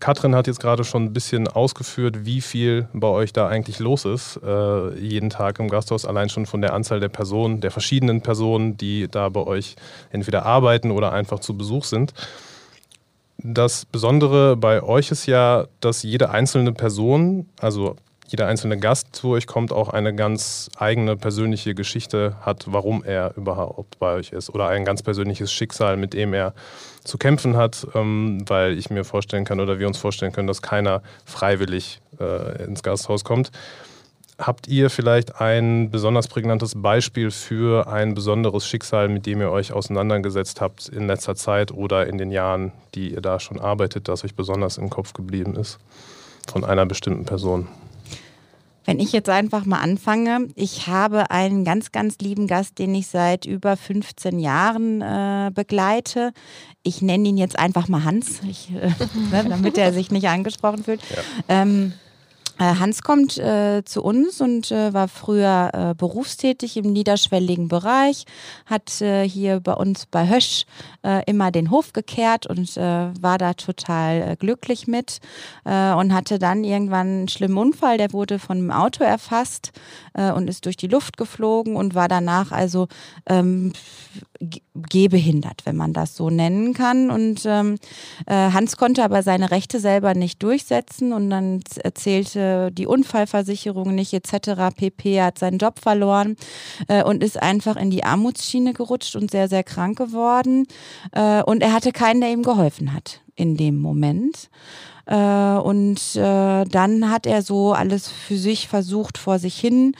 Katrin 0.00 0.34
hat 0.34 0.48
jetzt 0.48 0.58
gerade 0.58 0.82
schon 0.82 1.04
ein 1.04 1.12
bisschen 1.12 1.46
ausgeführt, 1.46 2.24
wie 2.26 2.40
viel 2.40 2.88
bei 2.92 3.06
euch 3.06 3.32
da 3.32 3.46
eigentlich 3.46 3.78
los 3.78 4.04
ist, 4.04 4.40
äh, 4.44 4.98
jeden 4.98 5.30
Tag 5.30 5.60
im 5.60 5.68
Gasthaus, 5.68 6.04
allein 6.04 6.28
schon 6.28 6.46
von 6.46 6.60
der 6.60 6.74
Anzahl 6.74 6.98
der 6.98 7.08
Personen, 7.08 7.60
der 7.60 7.70
verschiedenen 7.70 8.20
Personen, 8.20 8.76
die 8.76 9.06
da 9.08 9.28
bei 9.28 9.46
euch 9.46 9.76
entweder 10.10 10.44
arbeiten 10.44 10.90
oder 10.90 11.12
einfach 11.12 11.38
zu 11.38 11.56
Besuch 11.56 11.84
sind. 11.84 12.14
Das 13.38 13.84
Besondere 13.84 14.56
bei 14.56 14.82
euch 14.82 15.12
ist 15.12 15.26
ja, 15.26 15.66
dass 15.78 16.02
jede 16.02 16.30
einzelne 16.30 16.72
Person, 16.72 17.46
also 17.60 17.94
jeder 18.26 18.46
einzelne 18.46 18.78
Gast 18.78 19.14
zu 19.14 19.30
euch 19.30 19.46
kommt, 19.46 19.72
auch 19.72 19.90
eine 19.90 20.14
ganz 20.14 20.70
eigene 20.76 21.16
persönliche 21.16 21.74
Geschichte 21.74 22.36
hat, 22.40 22.64
warum 22.66 23.04
er 23.04 23.36
überhaupt 23.36 23.98
bei 23.98 24.14
euch 24.14 24.32
ist. 24.32 24.50
Oder 24.50 24.68
ein 24.68 24.84
ganz 24.84 25.02
persönliches 25.02 25.52
Schicksal, 25.52 25.96
mit 25.96 26.14
dem 26.14 26.32
er 26.32 26.54
zu 27.04 27.18
kämpfen 27.18 27.56
hat, 27.56 27.86
ähm, 27.94 28.42
weil 28.46 28.78
ich 28.78 28.90
mir 28.90 29.04
vorstellen 29.04 29.44
kann 29.44 29.60
oder 29.60 29.78
wir 29.78 29.86
uns 29.86 29.98
vorstellen 29.98 30.32
können, 30.32 30.48
dass 30.48 30.62
keiner 30.62 31.02
freiwillig 31.26 32.00
äh, 32.18 32.64
ins 32.64 32.82
Gasthaus 32.82 33.24
kommt. 33.24 33.50
Habt 34.38 34.66
ihr 34.66 34.90
vielleicht 34.90 35.40
ein 35.40 35.90
besonders 35.90 36.26
prägnantes 36.26 36.72
Beispiel 36.74 37.30
für 37.30 37.86
ein 37.86 38.14
besonderes 38.14 38.66
Schicksal, 38.66 39.08
mit 39.08 39.26
dem 39.26 39.40
ihr 39.40 39.50
euch 39.50 39.72
auseinandergesetzt 39.72 40.60
habt 40.60 40.88
in 40.88 41.06
letzter 41.06 41.36
Zeit 41.36 41.70
oder 41.70 42.08
in 42.08 42.18
den 42.18 42.32
Jahren, 42.32 42.72
die 42.96 43.12
ihr 43.12 43.20
da 43.20 43.38
schon 43.38 43.60
arbeitet, 43.60 44.08
das 44.08 44.24
euch 44.24 44.34
besonders 44.34 44.76
im 44.76 44.90
Kopf 44.90 45.12
geblieben 45.12 45.54
ist 45.54 45.78
von 46.48 46.64
einer 46.64 46.84
bestimmten 46.84 47.26
Person? 47.26 47.68
Wenn 48.84 49.00
ich 49.00 49.12
jetzt 49.12 49.28
einfach 49.28 49.64
mal 49.64 49.80
anfange, 49.80 50.48
ich 50.54 50.86
habe 50.86 51.30
einen 51.30 51.64
ganz, 51.64 51.90
ganz 51.92 52.18
lieben 52.18 52.46
Gast, 52.46 52.78
den 52.78 52.94
ich 52.94 53.06
seit 53.06 53.46
über 53.46 53.76
15 53.76 54.38
Jahren 54.38 55.00
äh, 55.00 55.50
begleite. 55.54 56.32
Ich 56.82 57.00
nenne 57.00 57.28
ihn 57.28 57.38
jetzt 57.38 57.58
einfach 57.58 57.88
mal 57.88 58.04
Hans, 58.04 58.40
ich, 58.48 58.70
äh, 58.74 58.88
ne, 59.32 59.48
damit 59.48 59.78
er 59.78 59.92
sich 59.92 60.10
nicht 60.10 60.28
angesprochen 60.28 60.84
fühlt. 60.84 61.00
Ja. 61.10 61.22
Ähm, 61.48 61.92
äh, 61.92 62.03
Hans 62.58 63.02
kommt 63.02 63.36
äh, 63.38 63.82
zu 63.84 64.02
uns 64.02 64.40
und 64.40 64.70
äh, 64.70 64.94
war 64.94 65.08
früher 65.08 65.70
äh, 65.72 65.94
berufstätig 65.94 66.76
im 66.76 66.92
niederschwelligen 66.92 67.68
Bereich, 67.68 68.26
hat 68.66 69.00
äh, 69.00 69.28
hier 69.28 69.60
bei 69.60 69.74
uns 69.74 70.06
bei 70.06 70.28
Hösch 70.28 70.64
äh, 71.02 71.22
immer 71.26 71.50
den 71.50 71.70
Hof 71.70 71.92
gekehrt 71.92 72.46
und 72.46 72.76
war 72.76 73.38
da 73.38 73.54
total 73.54 74.36
glücklich 74.36 74.86
mit 74.86 75.20
und 75.64 76.14
hatte 76.14 76.38
dann 76.38 76.64
irgendwann 76.64 77.06
einen 77.06 77.28
schlimmen 77.28 77.58
Unfall. 77.58 77.98
Der 77.98 78.12
wurde 78.12 78.38
von 78.38 78.58
einem 78.58 78.70
Auto 78.70 79.04
erfasst 79.04 79.72
und 80.14 80.48
ist 80.48 80.66
durch 80.66 80.76
die 80.76 80.86
Luft 80.86 81.16
geflogen 81.16 81.76
und 81.76 81.94
war 81.94 82.08
danach 82.08 82.52
also 82.52 82.88
ähm, 83.26 83.72
gehbehindert, 84.74 85.62
wenn 85.64 85.76
man 85.76 85.92
das 85.92 86.16
so 86.16 86.30
nennen 86.30 86.74
kann. 86.74 87.10
Und 87.10 87.42
ähm, 87.46 87.76
äh, 88.26 88.34
Hans 88.34 88.76
konnte 88.76 89.04
aber 89.04 89.22
seine 89.22 89.50
Rechte 89.50 89.80
selber 89.80 90.14
nicht 90.14 90.42
durchsetzen 90.42 91.12
und 91.12 91.30
dann 91.30 91.60
erzählte 91.82 92.70
die 92.72 92.86
Unfallversicherung 92.86 93.94
nicht 93.94 94.12
etc. 94.12 94.74
pp. 94.76 95.14
Er 95.14 95.26
hat 95.26 95.38
seinen 95.38 95.58
Job 95.58 95.78
verloren 95.78 96.36
äh, 96.88 97.02
und 97.02 97.22
ist 97.22 97.40
einfach 97.40 97.76
in 97.76 97.90
die 97.90 98.04
Armutsschiene 98.04 98.72
gerutscht 98.72 99.16
und 99.16 99.30
sehr, 99.30 99.48
sehr 99.48 99.64
krank 99.64 99.98
geworden. 99.98 100.66
Äh, 101.12 101.42
und 101.42 101.62
er 101.62 101.72
hatte 101.72 101.92
keinen, 101.92 102.20
der 102.20 102.30
ihm 102.30 102.42
geholfen 102.42 102.92
hat 102.92 103.20
in 103.36 103.56
dem 103.56 103.78
Moment. 103.78 104.48
Äh, 105.06 105.16
und 105.16 106.16
äh, 106.16 106.64
dann 106.64 107.10
hat 107.10 107.26
er 107.26 107.42
so 107.42 107.72
alles 107.72 108.08
für 108.08 108.36
sich 108.36 108.68
versucht, 108.68 109.18
vor 109.18 109.38
sich 109.38 109.58
hin 109.58 109.94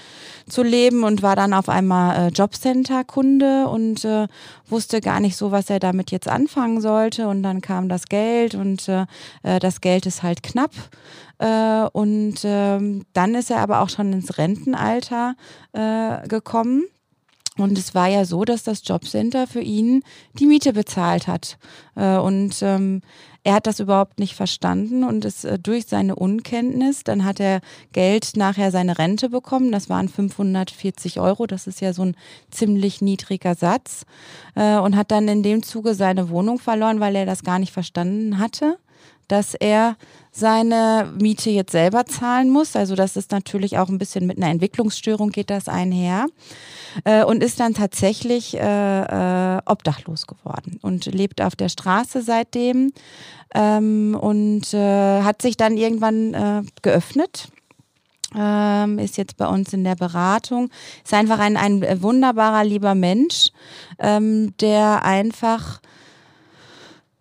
zu 0.49 0.63
leben 0.63 1.05
und 1.05 1.23
war 1.23 1.37
dann 1.37 1.53
auf 1.53 1.69
einmal 1.69 2.17
äh, 2.17 2.29
Jobcenter-Kunde 2.29 3.69
und 3.69 4.05
äh, 4.05 4.29
wusste 4.69 5.01
gar 5.01 5.21
nicht 5.21 5.37
so, 5.37 5.51
was 5.51 5.71
er 5.71 5.81
damit 5.81 6.11
jetzt 6.11 6.29
anfangen 6.29 6.81
sollte. 6.81 7.29
Und 7.29 7.43
dann 7.43 7.61
kam 7.61 7.89
das 7.89 8.07
Geld 8.07 8.55
und 8.55 8.89
äh, 8.89 9.07
äh 9.43 9.59
das 9.59 9.81
Geld 9.81 10.07
ist 10.07 10.23
halt 10.23 10.43
knapp. 10.43 10.73
Äh, 11.39 11.89
und 11.93 12.37
ähm, 12.45 13.05
dann 13.13 13.35
ist 13.35 13.51
er 13.51 13.59
aber 13.59 13.81
auch 13.81 13.89
schon 13.89 14.13
ins 14.13 14.39
Rentenalter 14.39 15.35
äh, 15.73 16.27
gekommen. 16.29 16.85
Und 17.57 17.79
es 17.79 17.95
war 17.95 18.09
ja 18.09 18.25
so, 18.25 18.45
dass 18.45 18.65
das 18.65 18.83
Jobcenter 18.85 19.47
für 19.47 19.61
ihn 19.61 20.03
die 20.39 20.47
Miete 20.47 20.73
bezahlt 20.73 21.29
hat. 21.29 21.57
Äh, 21.95 22.17
und 22.17 22.61
ähm, 22.63 23.01
er 23.45 23.55
hat 23.55 23.67
das 23.69 23.79
überhaupt 23.79 24.19
nicht 24.19 24.35
verstanden 24.35 25.05
und 25.05 25.25
ist 25.25 25.45
äh, 25.45 25.59
durch 25.59 25.87
seine 25.87 26.17
Unkenntnis, 26.17 27.05
dann 27.05 27.25
hat 27.25 27.39
er 27.39 27.61
Geld 27.93 28.37
nachher 28.37 28.73
seine 28.73 28.99
Rente 28.99 29.29
bekommen. 29.29 29.71
Das 29.71 29.89
waren 29.89 30.09
540 30.09 31.21
Euro. 31.21 31.47
Das 31.47 31.69
ist 31.69 31.81
ja 31.81 31.93
so 31.93 32.03
ein 32.07 32.17
ziemlich 32.51 33.03
niedriger 33.03 33.55
Satz. 33.55 34.05
Äh, 34.57 34.79
und 34.79 34.97
hat 34.97 35.13
dann 35.13 35.29
in 35.29 35.45
dem 35.45 35.63
Zuge 35.63 35.95
seine 35.95 36.31
Wohnung 36.31 36.59
verloren, 36.59 36.99
weil 36.99 37.15
er 37.15 37.27
das 37.27 37.45
gar 37.45 37.61
nicht 37.61 37.73
verstanden 37.73 38.39
hatte, 38.39 38.79
dass 39.29 39.55
er 39.55 39.97
seine 40.31 41.13
Miete 41.21 41.51
jetzt 41.51 41.73
selber 41.73 42.07
zahlen 42.07 42.51
muss. 42.51 42.75
Also 42.75 42.97
das 42.97 43.17
ist 43.17 43.31
natürlich 43.31 43.79
auch 43.79 43.89
ein 43.89 43.99
bisschen 43.99 44.27
mit 44.27 44.37
einer 44.37 44.51
Entwicklungsstörung 44.51 45.31
geht 45.31 45.49
das 45.49 45.69
einher. 45.69 46.27
Äh, 47.05 47.25
und 47.25 47.43
ist 47.43 47.61
dann 47.61 47.75
tatsächlich 47.75 48.57
äh, 48.57 48.59
äh, 49.57 49.61
obdachlos 49.67 50.27
geworden 50.27 50.79
und 50.83 51.07
lebt 51.07 51.41
auf 51.41 51.57
der 51.57 51.69
Straße 51.69 52.23
seitdem 52.23 52.93
ähm, 53.55 54.17
und 54.21 54.73
äh, 54.75 55.23
hat 55.23 55.43
sich 55.43 55.57
dann 55.57 55.77
irgendwann 55.77 56.69
geöffnet. 56.83 57.49
Ähm, 58.37 58.99
ist 58.99 59.17
jetzt 59.17 59.37
bei 59.37 59.47
uns 59.47 59.73
in 59.73 59.85
der 59.85 59.95
Beratung, 59.95 60.71
ist 61.05 61.15
einfach 61.15 61.39
ein, 61.39 61.57
ein 61.57 62.03
wunderbarer, 62.03 62.65
lieber 62.65 62.97
Mensch, 62.97 63.51
ähm, 64.01 64.57
der 64.59 65.05
einfach 65.05 65.81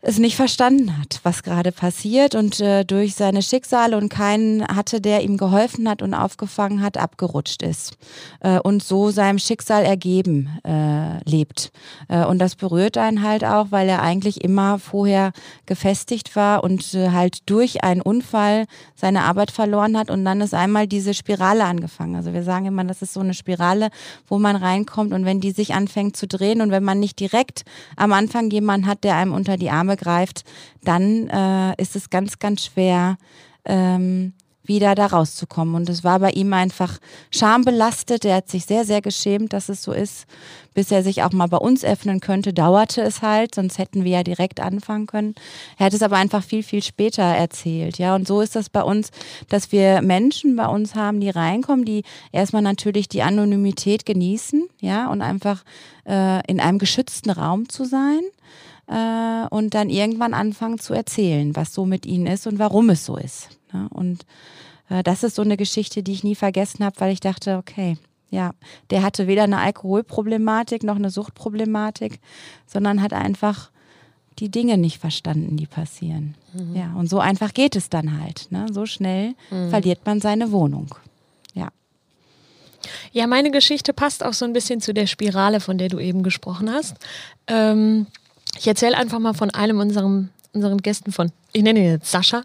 es 0.05 0.19
nicht 0.19 0.35
verstanden 0.35 0.99
hat, 0.99 1.21
was 1.23 1.43
gerade 1.43 1.71
passiert 1.71 2.35
und 2.35 2.59
äh, 2.59 2.83
durch 2.83 3.15
seine 3.15 3.41
Schicksale 3.41 3.95
und 3.97 4.09
keinen 4.09 4.67
hatte, 4.67 4.99
der 4.99 5.23
ihm 5.23 5.37
geholfen 5.37 5.87
hat 5.87 6.01
und 6.01 6.13
aufgefangen 6.13 6.81
hat, 6.81 6.97
abgerutscht 6.97 7.63
ist 7.63 7.97
äh, 8.41 8.59
und 8.59 8.83
so 8.83 9.11
seinem 9.11 9.39
Schicksal 9.39 9.85
ergeben 9.85 10.59
äh, 10.65 11.23
lebt. 11.23 11.71
Äh, 12.09 12.25
und 12.25 12.39
das 12.39 12.55
berührt 12.55 12.97
einen 12.97 13.23
halt 13.23 13.45
auch, 13.45 13.67
weil 13.69 13.87
er 13.87 14.01
eigentlich 14.01 14.43
immer 14.43 14.77
vorher 14.77 15.31
gefestigt 15.67 16.35
war 16.35 16.65
und 16.65 16.93
äh, 16.93 17.11
halt 17.11 17.49
durch 17.49 17.85
einen 17.85 18.01
Unfall 18.01 18.65
seine 18.95 19.23
Arbeit 19.23 19.51
verloren 19.51 19.97
hat 19.97 20.11
und 20.11 20.25
dann 20.25 20.41
ist 20.41 20.53
einmal 20.53 20.85
diese 20.85 21.13
Spirale 21.13 21.63
angefangen. 21.63 22.17
Also 22.17 22.33
wir 22.33 22.43
sagen 22.43 22.65
immer, 22.65 22.83
das 22.83 23.01
ist 23.01 23.13
so 23.13 23.21
eine 23.21 23.33
Spirale, 23.33 23.89
wo 24.27 24.37
man 24.37 24.57
reinkommt 24.57 25.13
und 25.13 25.23
wenn 25.23 25.39
die 25.39 25.51
sich 25.51 25.73
anfängt 25.73 26.17
zu 26.17 26.27
drehen 26.27 26.59
und 26.59 26.71
wenn 26.71 26.83
man 26.83 26.99
nicht 26.99 27.21
direkt 27.21 27.63
am 27.95 28.11
Anfang 28.11 28.49
jemanden 28.49 28.85
hat, 28.85 29.05
der 29.05 29.15
einem 29.15 29.31
unter 29.31 29.55
die 29.55 29.69
Arme 29.69 29.92
greift, 29.95 30.43
dann 30.83 31.27
äh, 31.29 31.81
ist 31.81 31.95
es 31.95 32.09
ganz, 32.09 32.39
ganz 32.39 32.65
schwer, 32.65 33.17
ähm, 33.65 34.33
wieder 34.65 34.95
da 34.95 35.07
rauszukommen. 35.07 35.75
Und 35.75 35.89
es 35.89 36.03
war 36.03 36.19
bei 36.19 36.31
ihm 36.31 36.53
einfach 36.53 36.99
schambelastet. 37.31 38.25
Er 38.25 38.37
hat 38.37 38.49
sich 38.49 38.65
sehr, 38.65 38.85
sehr 38.85 39.01
geschämt, 39.01 39.53
dass 39.53 39.69
es 39.69 39.83
so 39.83 39.91
ist. 39.91 40.25
Bis 40.73 40.91
er 40.91 41.03
sich 41.03 41.21
auch 41.21 41.31
mal 41.31 41.47
bei 41.47 41.57
uns 41.57 41.83
öffnen 41.83 42.19
könnte, 42.19 42.53
dauerte 42.53 43.01
es 43.01 43.21
halt, 43.21 43.53
sonst 43.53 43.77
hätten 43.77 44.03
wir 44.03 44.11
ja 44.11 44.23
direkt 44.23 44.59
anfangen 44.59 45.05
können. 45.05 45.35
Er 45.77 45.87
hat 45.87 45.93
es 45.93 46.01
aber 46.01 46.15
einfach 46.15 46.43
viel, 46.43 46.63
viel 46.63 46.81
später 46.81 47.23
erzählt. 47.23 47.99
Ja, 47.99 48.15
und 48.15 48.27
so 48.27 48.41
ist 48.41 48.55
das 48.55 48.69
bei 48.69 48.81
uns, 48.81 49.11
dass 49.49 49.71
wir 49.71 50.01
Menschen 50.01 50.55
bei 50.55 50.67
uns 50.67 50.95
haben, 50.95 51.19
die 51.19 51.29
reinkommen, 51.29 51.85
die 51.85 52.03
erstmal 52.31 52.63
natürlich 52.63 53.07
die 53.07 53.21
Anonymität 53.21 54.05
genießen, 54.05 54.67
ja, 54.79 55.11
und 55.11 55.21
einfach 55.21 55.63
äh, 56.07 56.41
in 56.49 56.59
einem 56.59 56.79
geschützten 56.79 57.29
Raum 57.29 57.69
zu 57.69 57.85
sein 57.85 58.21
äh, 58.87 59.45
und 59.49 59.73
dann 59.73 59.89
irgendwann 59.89 60.33
anfangen 60.33 60.79
zu 60.79 60.93
erzählen, 60.93 61.55
was 61.55 61.73
so 61.73 61.85
mit 61.85 62.05
ihnen 62.05 62.27
ist 62.27 62.47
und 62.47 62.59
warum 62.59 62.89
es 62.89 63.05
so 63.05 63.17
ist. 63.17 63.49
Ne? 63.71 63.87
Und 63.89 64.25
äh, 64.89 65.03
das 65.03 65.23
ist 65.23 65.35
so 65.35 65.41
eine 65.41 65.57
Geschichte, 65.57 66.03
die 66.03 66.13
ich 66.13 66.23
nie 66.23 66.35
vergessen 66.35 66.83
habe, 66.83 66.99
weil 66.99 67.13
ich 67.13 67.19
dachte, 67.19 67.57
okay, 67.57 67.97
ja, 68.29 68.51
der 68.89 69.03
hatte 69.03 69.27
weder 69.27 69.43
eine 69.43 69.59
Alkoholproblematik 69.59 70.83
noch 70.83 70.95
eine 70.95 71.11
Suchtproblematik, 71.11 72.19
sondern 72.65 73.01
hat 73.01 73.13
einfach 73.13 73.69
die 74.39 74.49
Dinge 74.49 74.77
nicht 74.77 74.99
verstanden, 74.99 75.57
die 75.57 75.67
passieren. 75.67 76.35
Mhm. 76.53 76.75
Ja, 76.75 76.93
und 76.95 77.07
so 77.07 77.19
einfach 77.19 77.53
geht 77.53 77.75
es 77.75 77.89
dann 77.89 78.19
halt. 78.19 78.47
Ne? 78.49 78.65
So 78.71 78.87
schnell 78.87 79.35
mhm. 79.51 79.69
verliert 79.69 80.05
man 80.05 80.19
seine 80.19 80.51
Wohnung. 80.51 80.95
Ja. 81.53 81.69
Ja, 83.11 83.27
meine 83.27 83.51
Geschichte 83.51 83.93
passt 83.93 84.23
auch 84.23 84.33
so 84.33 84.45
ein 84.45 84.53
bisschen 84.53 84.81
zu 84.81 84.93
der 84.93 85.05
Spirale, 85.05 85.59
von 85.59 85.77
der 85.77 85.89
du 85.89 85.99
eben 85.99 86.23
gesprochen 86.23 86.71
hast. 86.71 86.95
Ähm, 87.45 88.07
ich 88.57 88.67
erzähle 88.67 88.97
einfach 88.97 89.19
mal 89.19 89.33
von 89.33 89.49
einem 89.49 89.79
unserem, 89.79 90.29
unseren 90.53 90.77
Gästen 90.77 91.11
von, 91.11 91.31
ich 91.51 91.63
nenne 91.63 91.79
ihn 91.79 91.91
jetzt 91.91 92.11
Sascha. 92.11 92.43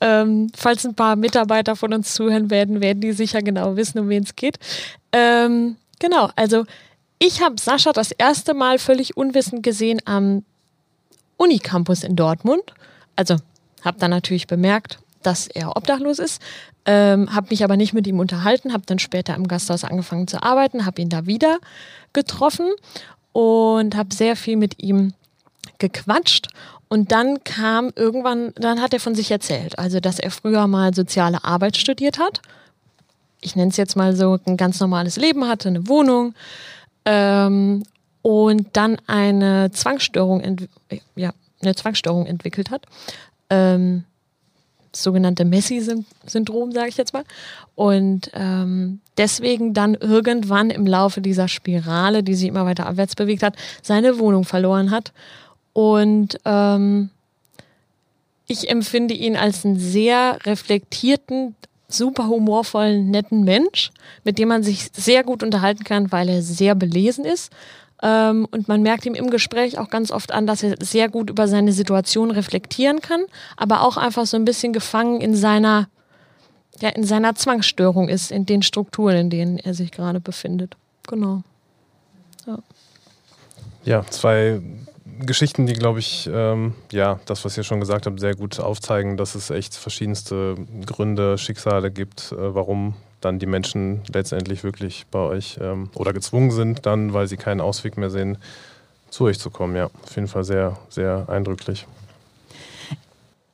Ähm, 0.00 0.50
falls 0.56 0.84
ein 0.86 0.94
paar 0.94 1.16
Mitarbeiter 1.16 1.76
von 1.76 1.92
uns 1.92 2.14
zuhören 2.14 2.50
werden, 2.50 2.80
werden 2.80 3.00
die 3.00 3.12
sicher 3.12 3.42
genau 3.42 3.76
wissen, 3.76 3.98
um 3.98 4.08
wen 4.08 4.22
es 4.22 4.36
geht. 4.36 4.58
Ähm, 5.12 5.76
genau, 5.98 6.30
also 6.36 6.64
ich 7.18 7.42
habe 7.42 7.60
Sascha 7.60 7.92
das 7.92 8.12
erste 8.12 8.54
Mal 8.54 8.78
völlig 8.78 9.16
unwissend 9.16 9.62
gesehen 9.62 10.00
am 10.04 10.44
Unicampus 11.36 12.04
in 12.04 12.16
Dortmund. 12.16 12.62
Also 13.16 13.36
habe 13.84 13.98
dann 13.98 14.10
natürlich 14.10 14.46
bemerkt, 14.46 14.98
dass 15.22 15.48
er 15.48 15.76
obdachlos 15.76 16.18
ist, 16.18 16.40
ähm, 16.84 17.34
habe 17.34 17.48
mich 17.50 17.64
aber 17.64 17.76
nicht 17.76 17.92
mit 17.92 18.06
ihm 18.06 18.20
unterhalten, 18.20 18.72
habe 18.72 18.84
dann 18.86 18.98
später 18.98 19.34
im 19.34 19.48
Gasthaus 19.48 19.84
angefangen 19.84 20.28
zu 20.28 20.42
arbeiten, 20.42 20.86
habe 20.86 21.02
ihn 21.02 21.08
da 21.08 21.26
wieder 21.26 21.58
getroffen 22.12 22.70
und 23.32 23.96
habe 23.96 24.14
sehr 24.14 24.36
viel 24.36 24.56
mit 24.56 24.82
ihm 24.82 25.12
gequatscht 25.78 26.48
und 26.88 27.12
dann 27.12 27.44
kam 27.44 27.90
irgendwann, 27.94 28.52
dann 28.56 28.80
hat 28.80 28.94
er 28.94 29.00
von 29.00 29.14
sich 29.14 29.30
erzählt, 29.30 29.78
also 29.78 30.00
dass 30.00 30.18
er 30.18 30.30
früher 30.30 30.66
mal 30.66 30.94
soziale 30.94 31.44
Arbeit 31.44 31.76
studiert 31.76 32.18
hat. 32.18 32.40
Ich 33.40 33.54
nenne 33.54 33.70
es 33.70 33.76
jetzt 33.76 33.94
mal 33.94 34.16
so, 34.16 34.38
ein 34.46 34.56
ganz 34.56 34.80
normales 34.80 35.16
Leben 35.16 35.46
hatte, 35.46 35.68
eine 35.68 35.86
Wohnung 35.86 36.34
ähm, 37.04 37.84
und 38.22 38.68
dann 38.72 38.96
eine 39.06 39.70
Zwangsstörung, 39.70 40.68
ja, 41.14 41.32
eine 41.60 41.74
Zwangsstörung 41.74 42.26
entwickelt 42.26 42.70
hat. 42.70 42.86
Ähm, 43.50 44.04
sogenannte 44.92 45.44
Messi-Syndrom, 45.44 46.72
sage 46.72 46.88
ich 46.88 46.96
jetzt 46.96 47.12
mal. 47.12 47.24
Und 47.74 48.30
ähm, 48.32 49.00
deswegen 49.18 49.74
dann 49.74 49.94
irgendwann 49.94 50.70
im 50.70 50.86
Laufe 50.86 51.20
dieser 51.20 51.48
Spirale, 51.48 52.22
die 52.22 52.34
sich 52.34 52.48
immer 52.48 52.64
weiter 52.64 52.86
abwärts 52.86 53.14
bewegt 53.14 53.42
hat, 53.42 53.54
seine 53.82 54.18
Wohnung 54.18 54.44
verloren 54.44 54.90
hat 54.90 55.12
und 55.78 56.40
ähm, 56.44 57.10
ich 58.48 58.68
empfinde 58.68 59.14
ihn 59.14 59.36
als 59.36 59.64
einen 59.64 59.78
sehr 59.78 60.44
reflektierten, 60.44 61.54
super 61.86 62.26
humorvollen, 62.26 63.12
netten 63.12 63.44
Mensch, 63.44 63.92
mit 64.24 64.40
dem 64.40 64.48
man 64.48 64.64
sich 64.64 64.88
sehr 64.92 65.22
gut 65.22 65.44
unterhalten 65.44 65.84
kann, 65.84 66.10
weil 66.10 66.28
er 66.30 66.42
sehr 66.42 66.74
belesen 66.74 67.24
ist. 67.24 67.52
Ähm, 68.02 68.48
und 68.50 68.66
man 68.66 68.82
merkt 68.82 69.06
ihm 69.06 69.14
im 69.14 69.30
Gespräch 69.30 69.78
auch 69.78 69.88
ganz 69.88 70.10
oft 70.10 70.32
an, 70.32 70.48
dass 70.48 70.64
er 70.64 70.74
sehr 70.80 71.08
gut 71.08 71.30
über 71.30 71.46
seine 71.46 71.70
Situation 71.70 72.32
reflektieren 72.32 73.00
kann, 73.00 73.20
aber 73.56 73.82
auch 73.82 73.96
einfach 73.96 74.26
so 74.26 74.36
ein 74.36 74.44
bisschen 74.44 74.72
gefangen 74.72 75.20
in 75.20 75.36
seiner, 75.36 75.88
ja, 76.80 76.88
in 76.88 77.04
seiner 77.04 77.36
Zwangsstörung 77.36 78.08
ist, 78.08 78.32
in 78.32 78.46
den 78.46 78.62
Strukturen, 78.62 79.16
in 79.16 79.30
denen 79.30 79.58
er 79.58 79.74
sich 79.74 79.92
gerade 79.92 80.18
befindet. 80.18 80.76
Genau. 81.06 81.44
Ja, 82.48 82.58
ja 83.84 84.06
zwei 84.10 84.60
Geschichten, 85.20 85.66
die, 85.66 85.74
glaube 85.74 85.98
ich, 85.98 86.28
ähm, 86.32 86.74
ja, 86.92 87.20
das, 87.26 87.44
was 87.44 87.56
ihr 87.56 87.64
schon 87.64 87.80
gesagt 87.80 88.06
habt, 88.06 88.20
sehr 88.20 88.34
gut 88.34 88.60
aufzeigen, 88.60 89.16
dass 89.16 89.34
es 89.34 89.50
echt 89.50 89.74
verschiedenste 89.74 90.56
Gründe, 90.86 91.38
Schicksale 91.38 91.90
gibt, 91.90 92.32
äh, 92.32 92.54
warum 92.54 92.94
dann 93.20 93.38
die 93.38 93.46
Menschen 93.46 94.02
letztendlich 94.12 94.62
wirklich 94.64 95.06
bei 95.10 95.18
euch 95.18 95.58
ähm, 95.60 95.90
oder 95.94 96.12
gezwungen 96.12 96.50
sind, 96.50 96.86
dann, 96.86 97.12
weil 97.12 97.26
sie 97.26 97.36
keinen 97.36 97.60
Ausweg 97.60 97.96
mehr 97.96 98.10
sehen, 98.10 98.38
zu 99.10 99.24
euch 99.24 99.38
zu 99.38 99.50
kommen. 99.50 99.74
Ja, 99.76 99.86
auf 99.86 100.14
jeden 100.14 100.28
Fall 100.28 100.44
sehr, 100.44 100.78
sehr 100.88 101.26
eindrücklich. 101.28 101.86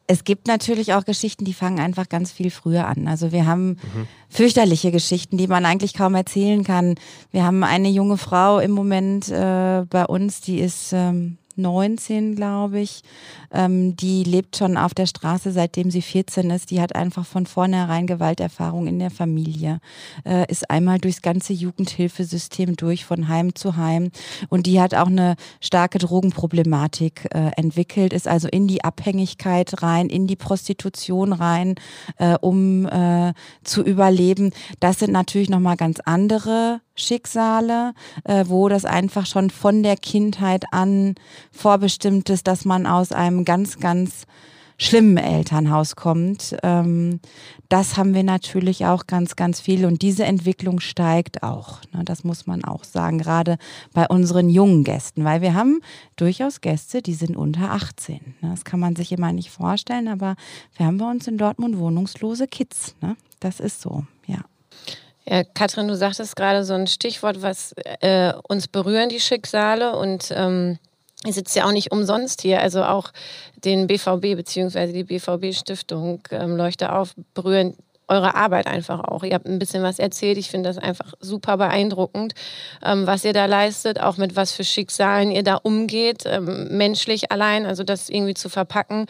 Es 0.07 0.25
gibt 0.25 0.49
natürlich 0.49 0.93
auch 0.93 1.07
Geschichten, 1.07 1.47
die 1.47 1.55
fangen 1.55 1.81
einfach 1.81 2.11
ganz 2.11 2.31
viel 2.31 2.51
früher 2.51 2.87
an. 2.87 3.09
Also 3.09 3.33
wir 3.33 3.47
haben 3.47 3.69
mhm. 3.71 4.07
fürchterliche 4.29 4.93
Geschichten, 4.93 5.39
die 5.39 5.47
man 5.47 5.65
eigentlich 5.65 5.95
kaum 5.95 6.15
erzählen 6.15 6.63
kann. 6.63 6.97
Wir 7.31 7.45
haben 7.45 7.65
eine 7.65 7.89
junge 7.89 8.19
Frau 8.19 8.59
im 8.59 8.73
Moment 8.73 9.31
äh, 9.31 9.85
bei 9.89 10.05
uns, 10.05 10.43
die 10.43 10.61
ist 10.61 10.93
ähm, 10.93 11.39
19, 11.57 12.37
glaube 12.37 12.81
ich. 12.81 13.03
Ähm, 13.53 13.97
die 13.97 14.25
lebt 14.25 14.57
schon 14.57 14.77
auf 14.77 14.95
der 14.95 15.07
Straße, 15.07 15.53
seitdem 15.53 15.91
sie 15.91 16.03
14 16.03 16.51
ist. 16.51 16.71
Die 16.71 16.81
hat 16.81 16.95
einfach 16.95 17.27
von 17.27 17.47
vornherein 17.47 18.07
Gewalterfahrung 18.07 18.87
in 18.87 18.99
der 18.99 19.11
Familie, 19.11 19.81
äh, 20.25 20.51
ist 20.51 20.71
einmal 20.71 20.99
durchs 20.99 21.23
ganze 21.23 21.53
Jugendhilfesystem 21.53 22.77
durch, 22.77 23.05
von 23.05 23.29
Heim 23.29 23.55
zu 23.55 23.77
Heim. 23.77 24.11
Und 24.49 24.67
die 24.67 24.81
hat 24.81 24.95
auch 24.95 25.07
eine 25.07 25.37
starke 25.61 25.99
Drogenproblematik 25.99 27.29
äh, 27.33 27.51
entwickelt, 27.57 28.13
ist 28.13 28.29
also 28.29 28.49
in 28.49 28.67
die 28.69 28.85
Abhängigkeit 28.85 29.83
rein, 29.83 30.09
in 30.09 30.27
die 30.27 30.37
Prostitution 30.37 31.33
rein, 31.33 31.75
äh, 32.19 32.37
um 32.41 32.87
äh, 32.87 33.33
zu 33.63 33.83
überleben. 33.83 34.53
Das 34.81 34.99
sind 34.99 35.13
natürlich 35.13 35.49
nochmal 35.49 35.77
ganz 35.77 36.01
andere 36.01 36.81
Schicksale, 36.95 37.95
äh, 38.25 38.45
wo 38.49 38.69
das 38.69 38.85
einfach 38.85 39.27
schon 39.27 39.51
von 39.51 39.83
der 39.83 39.97
Kindheit 39.97 40.65
an 40.73 41.15
vorbestimmt 41.51 42.31
ist, 42.31 42.47
dass 42.47 42.65
man 42.65 42.87
aus 42.87 43.13
einem 43.13 43.45
ganz, 43.45 43.79
ganz 43.79 44.27
schlimmen 44.79 45.17
Elternhaus 45.17 45.97
kommt. 45.97 46.57
Ähm, 46.63 47.21
das 47.69 47.97
haben 47.97 48.15
wir 48.15 48.25
natürlich 48.25 48.87
auch 48.87 49.07
ganz, 49.07 49.37
ganz 49.37 49.61
viel 49.61 49.87
und 49.87 50.03
diese 50.03 50.25
Entwicklung 50.25 50.81
steigt 50.81 51.43
auch. 51.43 51.81
Ne, 51.93 52.05
das 52.05 52.25
muss 52.25 52.47
man 52.47 52.65
auch 52.65 52.85
sagen, 52.85 53.19
gerade 53.19 53.59
bei 53.93 54.07
unseren 54.07 54.49
jungen 54.49 54.85
Gästen, 54.85 55.25
weil 55.25 55.41
wir 55.41 55.55
haben 55.55 55.81
durchaus 56.17 56.61
Gäste, 56.61 57.03
die 57.03 57.15
sind 57.15 57.37
unter 57.37 57.73
18. 57.73 58.21
Ne, 58.41 58.51
das 58.51 58.65
kann 58.65 58.81
man 58.81 58.97
sich 58.97 59.13
immer 59.13 59.33
nicht 59.33 59.51
vorstellen, 59.51 60.09
aber 60.09 60.37
wir 60.77 60.87
haben 60.87 60.99
bei 60.99 61.11
uns 61.11 61.27
in 61.29 61.39
Dortmund 61.39 61.79
wohnungslose 61.79 62.49
Kids. 62.49 62.97
Ne? 63.01 63.17
Das 63.41 63.61
ist 63.61 63.81
so, 63.81 64.05
ja. 64.27 64.39
Ja, 65.27 65.43
Katrin, 65.43 65.89
du 65.89 65.97
sagtest 65.97 66.37
gerade 66.37 66.65
so 66.65 66.75
ein 66.75 66.87
Stichwort, 66.87 67.41
was 67.41 67.75
äh, 68.01 68.35
uns 68.47 68.69
berühren, 68.69 69.09
die 69.09 69.21
Schicksale. 69.21 69.97
Und 69.97 70.33
ähm, 70.35 70.79
ihr 71.25 71.33
sitzt 71.33 71.57
ja 71.57 71.67
auch 71.67 71.73
nicht 71.73 71.93
umsonst 71.93 72.43
hier. 72.43 72.61
Also 72.61 72.85
auch 72.85 73.11
den 73.57 73.87
BVB 73.87 74.37
bzw. 74.37 74.93
die 74.93 75.05
BVB-Stiftung 75.05 76.23
ähm, 76.31 76.57
Leuchte 76.57 76.93
auf 76.93 77.15
berühren 77.33 77.75
eure 78.09 78.35
Arbeit 78.35 78.67
einfach 78.67 79.01
auch. 79.01 79.23
Ihr 79.23 79.35
habt 79.35 79.47
ein 79.47 79.59
bisschen 79.59 79.83
was 79.83 79.99
erzählt. 79.99 80.37
Ich 80.37 80.51
finde 80.51 80.69
das 80.69 80.79
einfach 80.79 81.15
super 81.21 81.57
beeindruckend, 81.57 82.35
ähm, 82.85 83.07
was 83.07 83.25
ihr 83.25 83.33
da 83.33 83.47
leistet, 83.47 83.99
auch 84.01 84.17
mit 84.19 84.37
was 84.37 84.53
für 84.53 84.65
Schicksalen 84.65 85.31
ihr 85.31 85.43
da 85.43 85.57
umgeht, 85.57 86.25
ähm, 86.27 86.77
menschlich 86.77 87.33
allein, 87.33 87.65
also 87.65 87.83
das 87.83 88.11
irgendwie 88.11 88.35
zu 88.35 88.49
verpacken. 88.49 89.07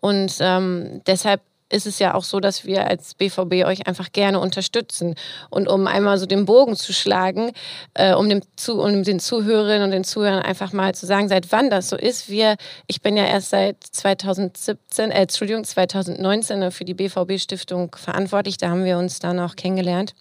Und 0.00 0.38
ähm, 0.40 1.02
deshalb 1.06 1.40
ist 1.72 1.86
es 1.86 1.98
ja 1.98 2.14
auch 2.14 2.24
so, 2.24 2.40
dass 2.40 2.64
wir 2.64 2.86
als 2.86 3.14
BVB 3.14 3.64
euch 3.64 3.86
einfach 3.86 4.12
gerne 4.12 4.38
unterstützen. 4.40 5.14
Und 5.50 5.68
um 5.68 5.86
einmal 5.86 6.18
so 6.18 6.26
den 6.26 6.44
Bogen 6.44 6.76
zu 6.76 6.92
schlagen, 6.92 7.52
äh, 7.94 8.14
um, 8.14 8.28
dem 8.28 8.42
zu, 8.56 8.80
um 8.80 9.02
den 9.02 9.20
Zuhörerinnen 9.20 9.84
und 9.84 9.90
den 9.90 10.04
Zuhörern 10.04 10.42
einfach 10.42 10.72
mal 10.72 10.94
zu 10.94 11.06
sagen, 11.06 11.28
seit 11.28 11.50
wann 11.52 11.70
das 11.70 11.88
so 11.88 11.96
ist. 11.96 12.28
Wir, 12.28 12.56
ich 12.86 13.00
bin 13.00 13.16
ja 13.16 13.24
erst 13.24 13.50
seit 13.50 13.82
2017, 13.82 15.10
äh, 15.10 15.22
Entschuldigung, 15.22 15.64
2019 15.64 16.70
für 16.70 16.84
die 16.84 16.94
BVB-Stiftung 16.94 17.96
verantwortlich. 17.96 18.58
Da 18.58 18.68
haben 18.68 18.84
wir 18.84 18.98
uns 18.98 19.18
dann 19.18 19.40
auch 19.40 19.56
kennengelernt. 19.56 20.14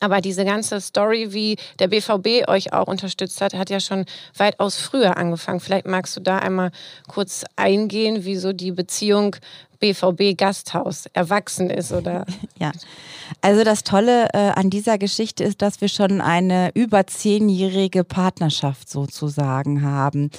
Aber 0.00 0.20
diese 0.20 0.44
ganze 0.44 0.80
Story, 0.80 1.32
wie 1.32 1.56
der 1.78 1.86
BVB 1.86 2.48
euch 2.48 2.72
auch 2.72 2.88
unterstützt 2.88 3.40
hat, 3.40 3.54
hat 3.54 3.70
ja 3.70 3.78
schon 3.78 4.04
weitaus 4.36 4.76
früher 4.76 5.16
angefangen. 5.16 5.60
Vielleicht 5.60 5.86
magst 5.86 6.16
du 6.16 6.20
da 6.20 6.38
einmal 6.38 6.72
kurz 7.06 7.44
eingehen, 7.54 8.24
wie 8.24 8.36
so 8.36 8.52
die 8.52 8.72
Beziehung 8.72 9.36
BVB 9.82 10.38
Gasthaus 10.38 11.06
erwachsen 11.12 11.68
ist, 11.68 11.92
oder? 11.92 12.24
ja. 12.58 12.70
Also 13.40 13.64
das 13.64 13.82
Tolle 13.82 14.28
äh, 14.34 14.50
an 14.54 14.70
dieser 14.70 14.98
Geschichte 14.98 15.42
ist, 15.42 15.62
dass 15.62 15.80
wir 15.80 15.88
schon 15.88 16.20
eine 16.20 16.70
über 16.74 17.06
zehnjährige 17.06 18.04
Partnerschaft 18.04 18.88
sozusagen 18.88 19.82
haben. 19.82 20.30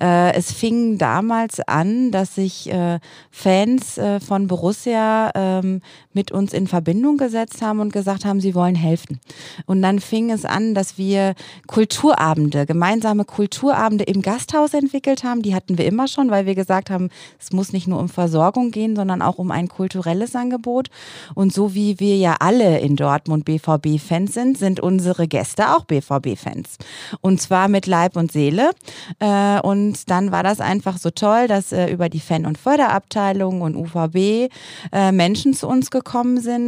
Äh, 0.00 0.34
es 0.34 0.50
fing 0.50 0.98
damals 0.98 1.60
an, 1.60 2.10
dass 2.10 2.34
sich 2.34 2.70
äh, 2.72 2.98
Fans 3.30 3.98
äh, 3.98 4.18
von 4.18 4.46
Borussia 4.46 5.30
ähm, 5.34 5.82
mit 6.12 6.32
uns 6.32 6.52
in 6.52 6.66
Verbindung 6.66 7.18
gesetzt 7.18 7.62
haben 7.62 7.80
und 7.80 7.92
gesagt 7.92 8.24
haben, 8.24 8.40
sie 8.40 8.54
wollen 8.54 8.74
helfen. 8.74 9.20
Und 9.66 9.82
dann 9.82 10.00
fing 10.00 10.30
es 10.30 10.44
an, 10.44 10.74
dass 10.74 10.98
wir 10.98 11.34
Kulturabende, 11.66 12.66
gemeinsame 12.66 13.24
Kulturabende 13.24 14.04
im 14.04 14.22
Gasthaus 14.22 14.74
entwickelt 14.74 15.22
haben. 15.22 15.42
Die 15.42 15.54
hatten 15.54 15.78
wir 15.78 15.86
immer 15.86 16.08
schon, 16.08 16.30
weil 16.30 16.46
wir 16.46 16.54
gesagt 16.54 16.90
haben, 16.90 17.10
es 17.38 17.52
muss 17.52 17.72
nicht 17.72 17.86
nur 17.86 18.00
um 18.00 18.08
Versorgung 18.08 18.70
gehen, 18.70 18.87
sondern 18.96 19.22
auch 19.22 19.38
um 19.38 19.50
ein 19.50 19.68
kulturelles 19.68 20.34
Angebot. 20.34 20.88
Und 21.34 21.52
so 21.52 21.74
wie 21.74 22.00
wir 22.00 22.16
ja 22.16 22.36
alle 22.40 22.78
in 22.78 22.96
Dortmund 22.96 23.44
BVB-Fans 23.44 24.34
sind, 24.34 24.58
sind 24.58 24.80
unsere 24.80 25.28
Gäste 25.28 25.74
auch 25.74 25.84
BVB-Fans. 25.84 26.78
Und 27.20 27.40
zwar 27.40 27.68
mit 27.68 27.86
Leib 27.86 28.16
und 28.16 28.32
Seele. 28.32 28.70
Äh, 29.18 29.60
und 29.60 30.10
dann 30.10 30.32
war 30.32 30.42
das 30.42 30.60
einfach 30.60 30.98
so 30.98 31.10
toll, 31.10 31.48
dass 31.48 31.72
äh, 31.72 31.90
über 31.90 32.08
die 32.08 32.20
Fan- 32.20 32.46
und 32.46 32.58
Förderabteilung 32.58 33.62
und 33.62 33.76
UVB 33.76 34.50
äh, 34.92 35.12
Menschen 35.12 35.54
zu 35.54 35.68
uns 35.68 35.90
gekommen 35.90 36.40
sind 36.40 36.58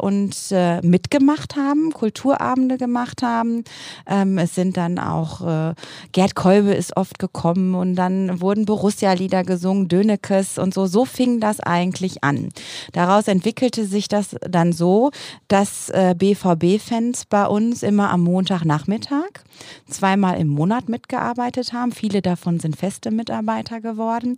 und 0.00 0.34
mitgemacht 0.82 1.56
haben, 1.56 1.92
Kulturabende 1.92 2.78
gemacht 2.78 3.22
haben. 3.22 3.64
Ähm, 4.06 4.38
es 4.38 4.54
sind 4.54 4.76
dann 4.76 4.98
auch, 4.98 5.74
Gerd 6.12 6.34
Kolbe 6.34 6.72
ist 6.72 6.96
oft 6.96 7.18
gekommen 7.18 7.74
und 7.74 7.94
dann 7.94 8.40
wurden 8.40 8.64
Borussia-Lieder 8.64 9.44
gesungen, 9.44 9.88
Dönekes 9.88 10.58
und 10.58 10.74
so. 10.74 10.86
So 10.86 11.04
fing 11.04 11.40
das 11.46 11.60
eigentlich 11.60 12.24
an. 12.24 12.50
Daraus 12.92 13.28
entwickelte 13.28 13.86
sich 13.86 14.08
das 14.08 14.36
dann 14.40 14.72
so, 14.72 15.10
dass 15.48 15.90
äh, 15.90 16.14
BVB-Fans 16.16 17.26
bei 17.26 17.46
uns 17.46 17.82
immer 17.82 18.10
am 18.10 18.22
Montagnachmittag 18.22 19.44
zweimal 19.88 20.38
im 20.38 20.48
Monat 20.48 20.88
mitgearbeitet 20.88 21.72
haben. 21.72 21.92
Viele 21.92 22.20
davon 22.22 22.60
sind 22.60 22.76
feste 22.76 23.10
Mitarbeiter 23.10 23.80
geworden. 23.80 24.36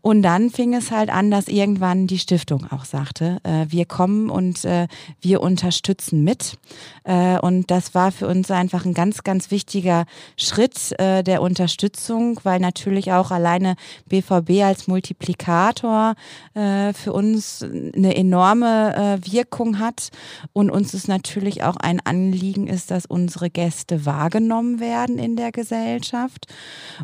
Und 0.00 0.22
dann 0.22 0.50
fing 0.50 0.74
es 0.74 0.90
halt 0.90 1.10
an, 1.10 1.30
dass 1.30 1.48
irgendwann 1.48 2.06
die 2.06 2.18
Stiftung 2.18 2.66
auch 2.70 2.84
sagte, 2.84 3.38
äh, 3.44 3.66
wir 3.68 3.84
kommen 3.84 4.30
und 4.30 4.64
äh, 4.64 4.88
wir 5.20 5.40
unterstützen 5.40 6.24
mit. 6.24 6.58
Äh, 7.04 7.38
und 7.38 7.70
das 7.70 7.94
war 7.94 8.10
für 8.12 8.26
uns 8.26 8.50
einfach 8.50 8.84
ein 8.84 8.94
ganz, 8.94 9.22
ganz 9.22 9.50
wichtiger 9.50 10.06
Schritt 10.36 10.98
äh, 10.98 11.22
der 11.22 11.42
Unterstützung, 11.42 12.40
weil 12.42 12.60
natürlich 12.60 13.12
auch 13.12 13.30
alleine 13.30 13.76
BVB 14.06 14.62
als 14.62 14.88
Multiplikator 14.88 16.14
äh, 16.54 16.92
für 16.92 17.12
uns 17.12 17.62
eine 17.62 18.16
enorme 18.16 19.18
Wirkung 19.24 19.78
hat 19.78 20.10
und 20.52 20.70
uns 20.70 20.94
ist 20.94 21.08
natürlich 21.08 21.62
auch 21.62 21.76
ein 21.76 22.00
Anliegen 22.00 22.66
ist, 22.66 22.90
dass 22.90 23.06
unsere 23.06 23.50
Gäste 23.50 24.06
wahrgenommen 24.06 24.80
werden 24.80 25.18
in 25.18 25.36
der 25.36 25.52
Gesellschaft. 25.52 26.46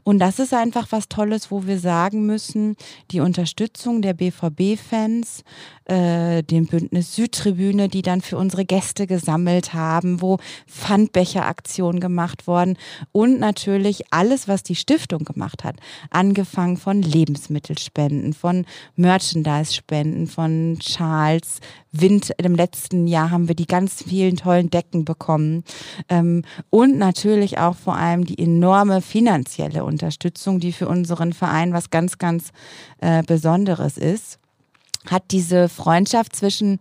Und 0.02 0.18
das 0.18 0.38
ist 0.38 0.54
einfach 0.54 0.88
was 0.90 1.08
Tolles, 1.08 1.50
wo 1.50 1.66
wir 1.66 1.78
sagen 1.78 2.26
müssen, 2.26 2.76
die 3.10 3.20
Unterstützung 3.20 4.02
der 4.02 4.14
BVB-Fans 4.14 5.44
äh, 5.86 6.42
dem 6.42 6.66
Bündnis 6.66 7.14
Südtribüne, 7.14 7.88
die 7.88 8.02
dann 8.02 8.20
für 8.20 8.38
unsere 8.38 8.64
Gäste 8.64 9.06
gesammelt 9.06 9.74
haben, 9.74 10.22
wo 10.22 10.38
Pfandbecheraktionen 10.66 12.00
gemacht 12.00 12.46
worden 12.46 12.78
und 13.12 13.38
natürlich 13.38 14.04
alles, 14.10 14.48
was 14.48 14.62
die 14.62 14.76
Stiftung 14.76 15.24
gemacht 15.24 15.64
hat, 15.64 15.76
angefangen 16.10 16.76
von 16.76 17.02
Lebensmittelspenden, 17.02 18.32
von 18.32 18.64
Merchandise-Spenden, 19.14 20.26
von 20.26 20.76
Charles, 20.80 21.60
Wind. 21.92 22.32
Im 22.38 22.56
letzten 22.56 23.06
Jahr 23.06 23.30
haben 23.30 23.46
wir 23.46 23.54
die 23.54 23.68
ganz 23.68 24.02
vielen 24.02 24.36
tollen 24.36 24.70
Decken 24.70 25.04
bekommen 25.04 25.62
ähm, 26.08 26.42
und 26.70 26.98
natürlich 26.98 27.58
auch 27.58 27.76
vor 27.76 27.94
allem 27.94 28.24
die 28.24 28.40
enorme 28.40 29.00
finanzielle 29.00 29.84
Unterstützung, 29.84 30.58
die 30.58 30.72
für 30.72 30.88
unseren 30.88 31.32
Verein 31.32 31.72
was 31.72 31.90
ganz, 31.90 32.18
ganz 32.18 32.50
äh, 33.00 33.22
Besonderes 33.22 33.98
ist 33.98 34.40
hat 35.10 35.24
diese 35.32 35.68
Freundschaft 35.68 36.34
zwischen 36.34 36.80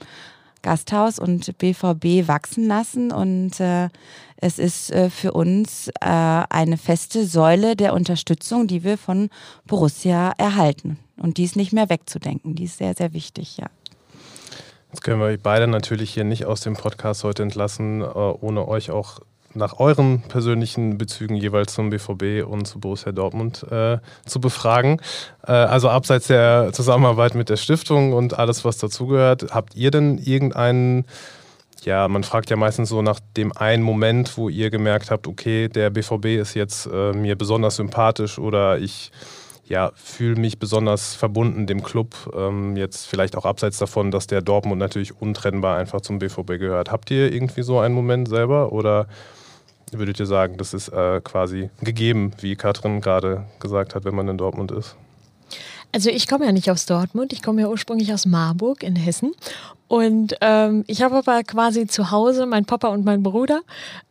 Gasthaus 0.63 1.19
und 1.19 1.58
BVB 1.60 2.28
wachsen 2.28 2.67
lassen 2.67 3.12
und 3.12 3.60
äh, 3.60 3.89
es 4.38 4.60
ist 4.60 4.91
äh, 4.91 5.10
für 5.10 5.34
uns 5.34 5.89
äh, 5.89 5.91
eine 6.02 6.78
feste 6.78 7.26
Säule 7.26 7.76
der 7.76 7.93
Unterstützung, 7.93 8.67
die 8.67 8.84
wir 8.84 8.97
von 8.97 9.30
Borussia 9.67 10.34
erhalten. 10.38 10.97
Und 11.17 11.38
die 11.38 11.43
ist 11.43 11.56
nicht 11.56 11.71
mehr 11.71 11.89
wegzudenken. 11.89 12.56
Die 12.56 12.63
ist 12.65 12.78
sehr, 12.78 12.95
sehr 12.95 13.13
wichtig, 13.13 13.58
ja. 13.58 13.67
Jetzt 14.91 15.02
können 15.02 15.19
wir 15.19 15.28
euch 15.28 15.39
beide 15.41 15.67
natürlich 15.67 16.13
hier 16.13 16.23
nicht 16.23 16.45
aus 16.45 16.62
dem 16.62 16.73
Podcast 16.73 17.23
heute 17.23 17.43
entlassen, 17.43 18.02
äh, 18.02 18.06
ohne 18.06 18.67
euch 18.67 18.91
auch 18.91 19.21
nach 19.55 19.79
euren 19.79 20.21
persönlichen 20.21 20.97
Bezügen 20.97 21.35
jeweils 21.35 21.73
zum 21.73 21.89
BVB 21.89 22.45
und 22.45 22.65
zu 22.65 22.79
Borussia 22.79 23.11
Dortmund 23.11 23.63
äh, 23.71 23.99
zu 24.25 24.39
befragen. 24.41 24.99
Äh, 25.45 25.51
also 25.51 25.89
abseits 25.89 26.27
der 26.27 26.71
Zusammenarbeit 26.73 27.35
mit 27.35 27.49
der 27.49 27.57
Stiftung 27.57 28.13
und 28.13 28.37
alles, 28.37 28.65
was 28.65 28.77
dazugehört, 28.77 29.47
habt 29.51 29.75
ihr 29.75 29.91
denn 29.91 30.17
irgendeinen, 30.17 31.05
ja, 31.83 32.07
man 32.07 32.23
fragt 32.23 32.49
ja 32.49 32.55
meistens 32.55 32.89
so 32.89 33.01
nach 33.01 33.19
dem 33.37 33.55
einen 33.55 33.83
Moment, 33.83 34.37
wo 34.37 34.49
ihr 34.49 34.69
gemerkt 34.69 35.11
habt, 35.11 35.27
okay, 35.27 35.67
der 35.69 35.89
BVB 35.89 36.25
ist 36.39 36.53
jetzt 36.53 36.87
äh, 36.91 37.13
mir 37.13 37.37
besonders 37.37 37.75
sympathisch 37.75 38.39
oder 38.39 38.79
ich 38.79 39.11
ja, 39.65 39.91
fühle 39.95 40.35
mich 40.35 40.59
besonders 40.59 41.15
verbunden 41.15 41.67
dem 41.67 41.83
Club. 41.83 42.15
Ähm, 42.35 42.75
jetzt 42.75 43.07
vielleicht 43.07 43.37
auch 43.37 43.45
abseits 43.45 43.77
davon, 43.77 44.11
dass 44.11 44.27
der 44.27 44.41
Dortmund 44.41 44.79
natürlich 44.79 45.19
untrennbar 45.21 45.77
einfach 45.77 46.01
zum 46.01 46.19
BVB 46.19 46.59
gehört. 46.59 46.91
Habt 46.91 47.09
ihr 47.11 47.31
irgendwie 47.31 47.63
so 47.63 47.79
einen 47.79 47.95
Moment 47.95 48.27
selber 48.27 48.73
oder 48.73 49.07
würdet 49.99 50.19
ihr 50.19 50.25
sagen, 50.25 50.58
das 50.58 50.73
ist 50.73 50.89
äh, 50.89 51.21
quasi 51.23 51.69
gegeben, 51.82 52.34
wie 52.39 52.56
Katrin 52.56 53.01
gerade 53.01 53.45
gesagt 53.60 53.95
hat, 53.95 54.06
wenn 54.06 54.15
man 54.15 54.27
in 54.27 54.38
Dortmund 54.38 54.71
ist? 54.71 54.95
Also 55.91 56.10
ich 56.10 56.27
komme 56.27 56.45
ja 56.45 56.51
nicht 56.51 56.71
aus 56.71 56.88
Dortmund, 56.88 57.34
ich 57.34 57.43
komme 57.43 57.62
ja 57.62 57.67
ursprünglich 57.67 58.12
aus 58.13 58.25
Marburg 58.25 58.82
in 58.82 58.95
Hessen. 58.95 59.34
Und 59.88 60.36
ähm, 60.41 60.84
ich 60.88 61.03
habe 61.03 61.15
aber 61.15 61.43
quasi 61.43 61.86
zu 61.86 62.10
Hause, 62.10 62.47
mein 62.47 62.65
Papa 62.65 62.88
und 62.88 63.06
mein 63.06 63.21
Bruder, 63.21 63.62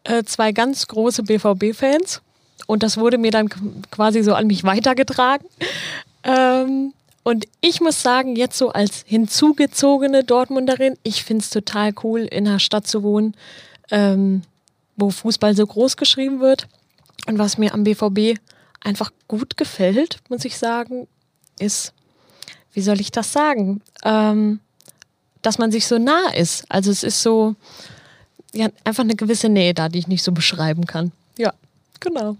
äh, 0.05 0.23
zwei 0.23 0.53
ganz 0.53 0.87
große 0.87 1.25
BVB-Fans. 1.25 2.23
Und 2.68 2.85
das 2.85 2.99
wurde 2.99 3.18
mir 3.18 3.33
dann 3.33 3.49
quasi 3.90 4.23
so 4.23 4.35
an 4.35 4.47
mich 4.47 4.62
weitergetragen. 4.62 5.47
Ähm, 6.23 6.92
und 7.25 7.47
ich 7.61 7.81
muss 7.81 8.01
sagen, 8.01 8.37
jetzt 8.37 8.59
so 8.59 8.71
als 8.71 9.05
hinzugezogene 9.07 10.23
Dortmunderin, 10.23 10.97
ich 11.03 11.25
finde 11.25 11.42
es 11.42 11.51
total 11.51 11.92
cool, 12.05 12.21
in 12.21 12.47
einer 12.47 12.61
Stadt 12.61 12.87
zu 12.87 13.03
wohnen. 13.03 13.35
Ähm, 13.90 14.42
wo 14.96 15.11
Fußball 15.11 15.57
so 15.57 15.66
groß 15.66 15.96
geschrieben 15.96 16.40
wird. 16.40 16.68
Und 17.26 17.38
was 17.38 17.59
mir 17.59 17.72
am 17.72 17.85
BVB 17.85 18.38
einfach 18.81 19.12
gut 19.28 19.57
gefällt, 19.57 20.18
muss 20.28 20.44
ich 20.44 20.59
sagen, 20.59 21.07
ist, 21.59 21.92
wie 22.72 22.83
soll 22.83 23.00
ich 23.00 23.12
das 23.12 23.33
sagen, 23.33 23.81
ähm, 24.05 24.61
dass 25.42 25.59
man 25.59 25.70
sich 25.72 25.87
so 25.87 25.98
nah 25.98 26.28
ist. 26.35 26.64
Also 26.68 26.90
es 26.90 27.02
ist 27.02 27.22
so, 27.22 27.55
ja, 28.52 28.68
einfach 28.85 29.05
eine 29.05 29.16
gewisse 29.16 29.48
Nähe 29.48 29.74
da, 29.74 29.88
die 29.88 29.98
ich 29.98 30.09
nicht 30.09 30.22
so 30.22 30.33
beschreiben 30.33 30.87
kann. 30.87 31.12
Ja, 31.37 31.52
genau. 32.00 32.37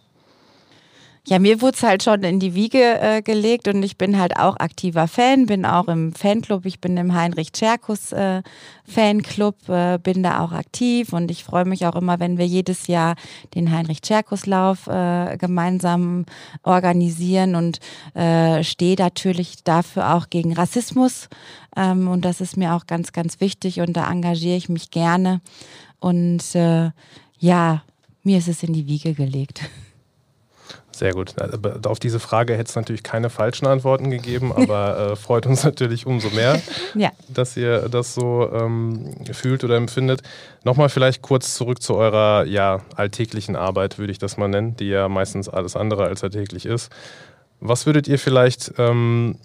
Ja, 1.25 1.39
mir 1.39 1.61
wurde 1.61 1.77
es 1.77 1.85
halt 1.85 2.03
schon 2.03 2.25
in 2.25 2.41
die 2.41 2.55
Wiege 2.57 2.99
äh, 3.01 3.23
gelegt 3.23 3.69
und 3.69 3.85
ich 3.85 3.97
bin 3.97 4.19
halt 4.19 4.37
auch 4.37 4.57
aktiver 4.57 5.07
Fan, 5.07 5.47
bin 5.47 5.65
auch 5.65 5.87
im 5.87 6.13
Fanclub, 6.13 6.67
ich 6.67 6.81
bin 6.81 6.97
im 6.97 7.15
Heinrich 7.15 7.53
Tscherkus 7.53 8.11
äh, 8.11 8.43
Fanclub, 8.85 9.69
äh, 9.69 9.99
bin 10.03 10.25
da 10.25 10.41
auch 10.41 10.51
aktiv 10.51 11.13
und 11.13 11.31
ich 11.31 11.45
freue 11.45 11.65
mich 11.65 11.87
auch 11.87 11.95
immer, 11.95 12.19
wenn 12.19 12.39
wir 12.39 12.47
jedes 12.49 12.89
Jahr 12.89 13.15
den 13.55 13.71
Heinrich 13.71 14.03
Tscherkus 14.03 14.47
Lauf 14.47 14.89
äh, 14.89 15.37
gemeinsam 15.37 16.27
organisieren 16.65 17.55
und 17.55 17.79
äh, 18.15 18.65
stehe 18.65 18.97
natürlich 18.99 19.63
dafür 19.63 20.15
auch 20.15 20.29
gegen 20.29 20.53
Rassismus 20.55 21.29
ähm, 21.77 22.09
und 22.09 22.25
das 22.25 22.41
ist 22.41 22.57
mir 22.57 22.75
auch 22.75 22.87
ganz, 22.89 23.13
ganz 23.13 23.41
wichtig 23.41 23.81
und 23.81 23.93
da 23.93 24.11
engagiere 24.11 24.57
ich 24.57 24.69
mich 24.69 24.91
gerne 24.91 25.41
und 26.01 26.57
äh, 26.57 26.91
ja, 27.39 27.85
mir 28.25 28.39
ist 28.39 28.49
es 28.49 28.65
in 28.65 28.73
die 28.73 28.89
Wiege 28.89 29.15
gelegt. 29.15 29.71
Sehr 30.95 31.13
gut. 31.13 31.35
Auf 31.87 31.99
diese 31.99 32.21
Frage 32.21 32.53
hätte 32.55 32.69
es 32.69 32.77
natürlich 32.77 33.03
keine 33.03 33.31
falschen 33.31 33.67
Antworten 33.67 34.11
gegeben, 34.11 34.53
aber 34.57 35.13
äh, 35.13 35.17
freut 35.17 35.47
uns 35.47 35.65
natürlich 35.65 36.07
umso 36.07 36.31
mehr, 36.31 36.61
ja. 36.95 37.11
dass 37.29 37.57
ihr 37.57 37.89
das 37.89 38.15
so 38.15 38.51
ähm, 38.53 39.15
fühlt 39.33 39.65
oder 39.65 39.77
empfindet. 39.77 40.23
Nochmal 40.65 40.91
vielleicht 40.91 41.23
kurz 41.23 41.55
zurück 41.55 41.83
zu 41.83 41.97
eurer 41.97 42.45
ja, 42.45 42.83
alltäglichen 42.95 43.57
Arbeit, 43.57 43.99
würde 43.99 44.13
ich 44.13 44.19
das 44.19 44.37
mal 44.37 44.49
nennen, 44.49 44.77
die 44.77 44.89
ja 44.89 45.09
meistens 45.09 45.49
alles 45.49 45.77
andere 45.77 46.05
als 46.05 46.23
alltäglich 46.23 46.67
ist. 46.67 46.91
Was 47.61 47.87
würdet 47.87 48.09
ihr 48.09 48.19
vielleicht 48.19 48.75
ähm, 48.79 49.39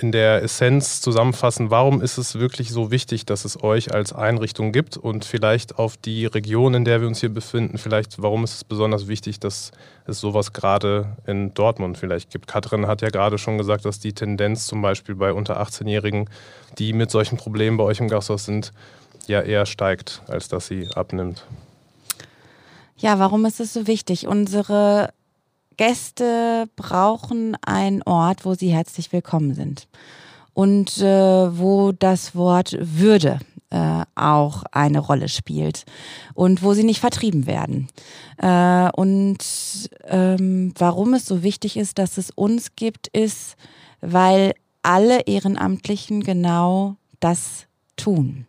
in 0.00 0.12
der 0.12 0.44
Essenz 0.44 1.00
zusammenfassen, 1.00 1.70
warum 1.70 2.00
ist 2.00 2.18
es 2.18 2.38
wirklich 2.38 2.70
so 2.70 2.92
wichtig, 2.92 3.26
dass 3.26 3.44
es 3.44 3.62
euch 3.64 3.92
als 3.92 4.12
Einrichtung 4.12 4.70
gibt 4.70 4.96
und 4.96 5.24
vielleicht 5.24 5.76
auf 5.78 5.96
die 5.96 6.26
Region, 6.26 6.74
in 6.74 6.84
der 6.84 7.00
wir 7.00 7.08
uns 7.08 7.18
hier 7.18 7.34
befinden, 7.34 7.78
vielleicht 7.78 8.22
warum 8.22 8.44
ist 8.44 8.54
es 8.54 8.64
besonders 8.64 9.08
wichtig, 9.08 9.40
dass 9.40 9.72
es 10.06 10.20
sowas 10.20 10.52
gerade 10.52 11.16
in 11.26 11.52
Dortmund 11.52 11.98
vielleicht 11.98 12.30
gibt. 12.30 12.46
Katrin 12.46 12.86
hat 12.86 13.02
ja 13.02 13.08
gerade 13.08 13.38
schon 13.38 13.58
gesagt, 13.58 13.84
dass 13.84 13.98
die 13.98 14.12
Tendenz 14.12 14.68
zum 14.68 14.80
Beispiel 14.82 15.16
bei 15.16 15.32
unter 15.32 15.60
18-Jährigen, 15.60 16.30
die 16.78 16.92
mit 16.92 17.10
solchen 17.10 17.36
Problemen 17.36 17.76
bei 17.76 17.84
euch 17.84 17.98
im 17.98 18.08
Gasthaus 18.08 18.44
sind, 18.44 18.72
ja 19.26 19.40
eher 19.40 19.66
steigt, 19.66 20.22
als 20.28 20.46
dass 20.46 20.68
sie 20.68 20.88
abnimmt. 20.94 21.44
Ja, 22.98 23.18
warum 23.18 23.44
ist 23.46 23.58
es 23.58 23.72
so 23.72 23.88
wichtig? 23.88 24.28
Unsere 24.28 25.10
Gäste 25.78 26.68
brauchen 26.74 27.56
einen 27.64 28.02
Ort, 28.02 28.44
wo 28.44 28.54
sie 28.54 28.70
herzlich 28.70 29.12
willkommen 29.12 29.54
sind 29.54 29.86
und 30.52 30.98
äh, 30.98 31.56
wo 31.56 31.92
das 31.92 32.34
Wort 32.34 32.76
Würde 32.80 33.38
äh, 33.70 34.02
auch 34.16 34.64
eine 34.72 34.98
Rolle 34.98 35.28
spielt 35.28 35.84
und 36.34 36.64
wo 36.64 36.74
sie 36.74 36.82
nicht 36.82 36.98
vertrieben 36.98 37.46
werden. 37.46 37.88
Äh, 38.38 38.90
und 38.90 39.38
ähm, 40.06 40.74
warum 40.76 41.14
es 41.14 41.26
so 41.26 41.44
wichtig 41.44 41.76
ist, 41.76 41.98
dass 41.98 42.18
es 42.18 42.30
uns 42.30 42.74
gibt, 42.74 43.06
ist, 43.08 43.56
weil 44.00 44.54
alle 44.82 45.20
Ehrenamtlichen 45.28 46.24
genau 46.24 46.96
das 47.20 47.66
tun. 47.96 48.46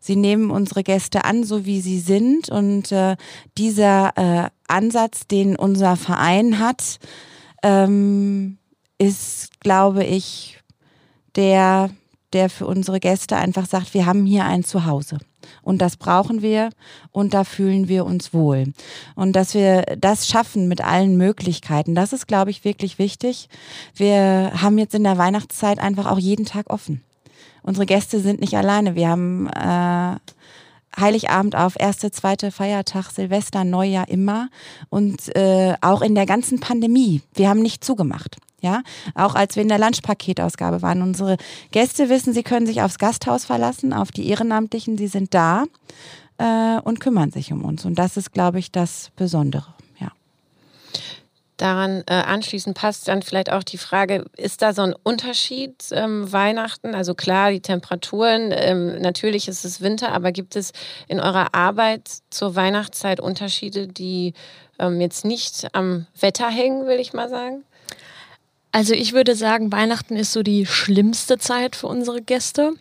Sie 0.00 0.16
nehmen 0.16 0.50
unsere 0.50 0.82
Gäste 0.82 1.24
an, 1.24 1.44
so 1.44 1.64
wie 1.64 1.80
sie 1.80 1.98
sind. 1.98 2.50
Und 2.50 2.92
äh, 2.92 3.16
dieser 3.56 4.16
äh, 4.16 4.50
Ansatz, 4.68 5.26
den 5.26 5.56
unser 5.56 5.96
Verein 5.96 6.58
hat, 6.58 6.98
ähm, 7.62 8.58
ist, 8.98 9.60
glaube 9.60 10.04
ich, 10.04 10.58
der, 11.36 11.90
der 12.32 12.50
für 12.50 12.66
unsere 12.66 13.00
Gäste 13.00 13.36
einfach 13.36 13.66
sagt, 13.66 13.94
wir 13.94 14.06
haben 14.06 14.24
hier 14.24 14.44
ein 14.44 14.64
Zuhause. 14.64 15.18
Und 15.62 15.82
das 15.82 15.98
brauchen 15.98 16.40
wir 16.40 16.70
und 17.10 17.34
da 17.34 17.44
fühlen 17.44 17.86
wir 17.88 18.06
uns 18.06 18.32
wohl. 18.32 18.72
Und 19.14 19.36
dass 19.36 19.52
wir 19.52 19.82
das 19.98 20.26
schaffen 20.26 20.68
mit 20.68 20.82
allen 20.82 21.16
Möglichkeiten, 21.16 21.94
das 21.94 22.14
ist, 22.14 22.26
glaube 22.26 22.50
ich, 22.50 22.64
wirklich 22.64 22.98
wichtig. 22.98 23.48
Wir 23.94 24.52
haben 24.62 24.78
jetzt 24.78 24.94
in 24.94 25.04
der 25.04 25.18
Weihnachtszeit 25.18 25.78
einfach 25.78 26.06
auch 26.06 26.18
jeden 26.18 26.46
Tag 26.46 26.70
offen 26.70 27.02
unsere 27.64 27.86
Gäste 27.86 28.20
sind 28.20 28.40
nicht 28.40 28.56
alleine. 28.56 28.94
Wir 28.94 29.08
haben 29.08 29.48
äh, 29.48 30.16
Heiligabend 30.98 31.56
auf, 31.56 31.74
erste, 31.78 32.10
zweite 32.10 32.50
Feiertag, 32.50 33.10
Silvester, 33.10 33.64
Neujahr 33.64 34.08
immer 34.08 34.48
und 34.90 35.34
äh, 35.36 35.74
auch 35.80 36.02
in 36.02 36.14
der 36.14 36.26
ganzen 36.26 36.60
Pandemie. 36.60 37.22
Wir 37.34 37.48
haben 37.48 37.60
nicht 37.60 37.84
zugemacht. 37.84 38.36
Ja, 38.60 38.82
auch 39.14 39.34
als 39.34 39.56
wir 39.56 39.62
in 39.62 39.68
der 39.68 39.78
Lunchpaketausgabe 39.78 40.80
waren. 40.80 41.02
Unsere 41.02 41.36
Gäste 41.70 42.08
wissen, 42.08 42.32
sie 42.32 42.42
können 42.42 42.64
sich 42.64 42.80
aufs 42.80 42.96
Gasthaus 42.96 43.44
verlassen, 43.44 43.92
auf 43.92 44.10
die 44.10 44.26
Ehrenamtlichen, 44.26 44.96
sie 44.96 45.06
sind 45.06 45.34
da 45.34 45.64
äh, 46.38 46.80
und 46.80 46.98
kümmern 46.98 47.30
sich 47.30 47.52
um 47.52 47.62
uns. 47.62 47.84
Und 47.84 47.98
das 47.98 48.16
ist, 48.16 48.32
glaube 48.32 48.58
ich, 48.58 48.72
das 48.72 49.10
Besondere 49.16 49.74
daran 51.56 52.02
äh, 52.06 52.14
anschließend 52.14 52.76
passt 52.76 53.08
dann 53.08 53.22
vielleicht 53.22 53.50
auch 53.50 53.62
die 53.62 53.78
Frage, 53.78 54.24
ist 54.36 54.62
da 54.62 54.72
so 54.72 54.82
ein 54.82 54.94
Unterschied 55.02 55.74
ähm, 55.92 56.30
Weihnachten? 56.32 56.94
Also 56.94 57.14
klar, 57.14 57.50
die 57.50 57.60
Temperaturen, 57.60 58.52
ähm, 58.52 59.00
natürlich 59.00 59.48
ist 59.48 59.64
es 59.64 59.80
Winter, 59.80 60.12
aber 60.12 60.32
gibt 60.32 60.56
es 60.56 60.72
in 61.06 61.20
eurer 61.20 61.54
Arbeit 61.54 62.10
zur 62.30 62.56
Weihnachtszeit 62.56 63.20
Unterschiede, 63.20 63.86
die 63.86 64.34
ähm, 64.78 65.00
jetzt 65.00 65.24
nicht 65.24 65.68
am 65.74 66.06
Wetter 66.18 66.48
hängen, 66.48 66.86
will 66.86 66.98
ich 66.98 67.12
mal 67.12 67.28
sagen? 67.28 67.64
Also 68.72 68.92
ich 68.92 69.12
würde 69.12 69.36
sagen, 69.36 69.70
Weihnachten 69.70 70.16
ist 70.16 70.32
so 70.32 70.42
die 70.42 70.66
schlimmste 70.66 71.38
Zeit 71.38 71.76
für 71.76 71.86
unsere 71.86 72.20
Gäste. 72.20 72.72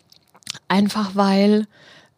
Einfach 0.67 1.11
weil 1.13 1.67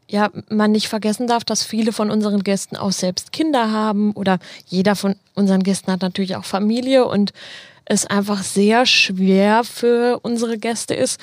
ja, 0.08 0.30
man 0.50 0.72
nicht 0.72 0.88
vergessen 0.88 1.28
darf, 1.28 1.44
dass 1.44 1.64
viele 1.64 1.92
von 1.92 2.12
unseren 2.12 2.44
Gästen 2.44 2.76
auch 2.76 2.92
selbst 2.92 3.32
Kinder 3.32 3.72
haben 3.72 4.12
oder 4.12 4.40
jeder 4.68 4.96
von 4.96 5.16
unseren 5.34 5.64
Gästen 5.64 5.92
hat 5.92 6.02
natürlich 6.02 6.36
auch 6.36 6.46
Familie 6.46 7.06
und 7.06 7.34
es 7.86 8.06
einfach 8.06 8.44
sehr 8.44 8.86
schwer 8.86 9.64
für 9.64 10.20
unsere 10.22 10.58
Gäste 10.58 10.94
ist, 10.94 11.20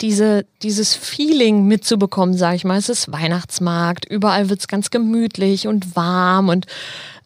diese, 0.00 0.46
dieses 0.62 0.94
Feeling 0.94 1.66
mitzubekommen, 1.66 2.36
sage 2.36 2.56
ich 2.56 2.64
mal. 2.64 2.78
Es 2.78 2.88
ist 2.88 3.12
Weihnachtsmarkt, 3.12 4.04
überall 4.04 4.48
wird 4.48 4.60
es 4.60 4.68
ganz 4.68 4.90
gemütlich 4.90 5.66
und 5.66 5.96
warm 5.96 6.48
und 6.48 6.66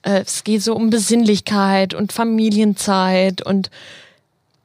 äh, 0.03 0.23
es 0.23 0.45
geht 0.45 0.63
so 0.63 0.75
um 0.75 0.91
Besinnlichkeit 0.91 1.95
und 1.95 2.13
Familienzeit 2.13 3.43
und 3.43 3.71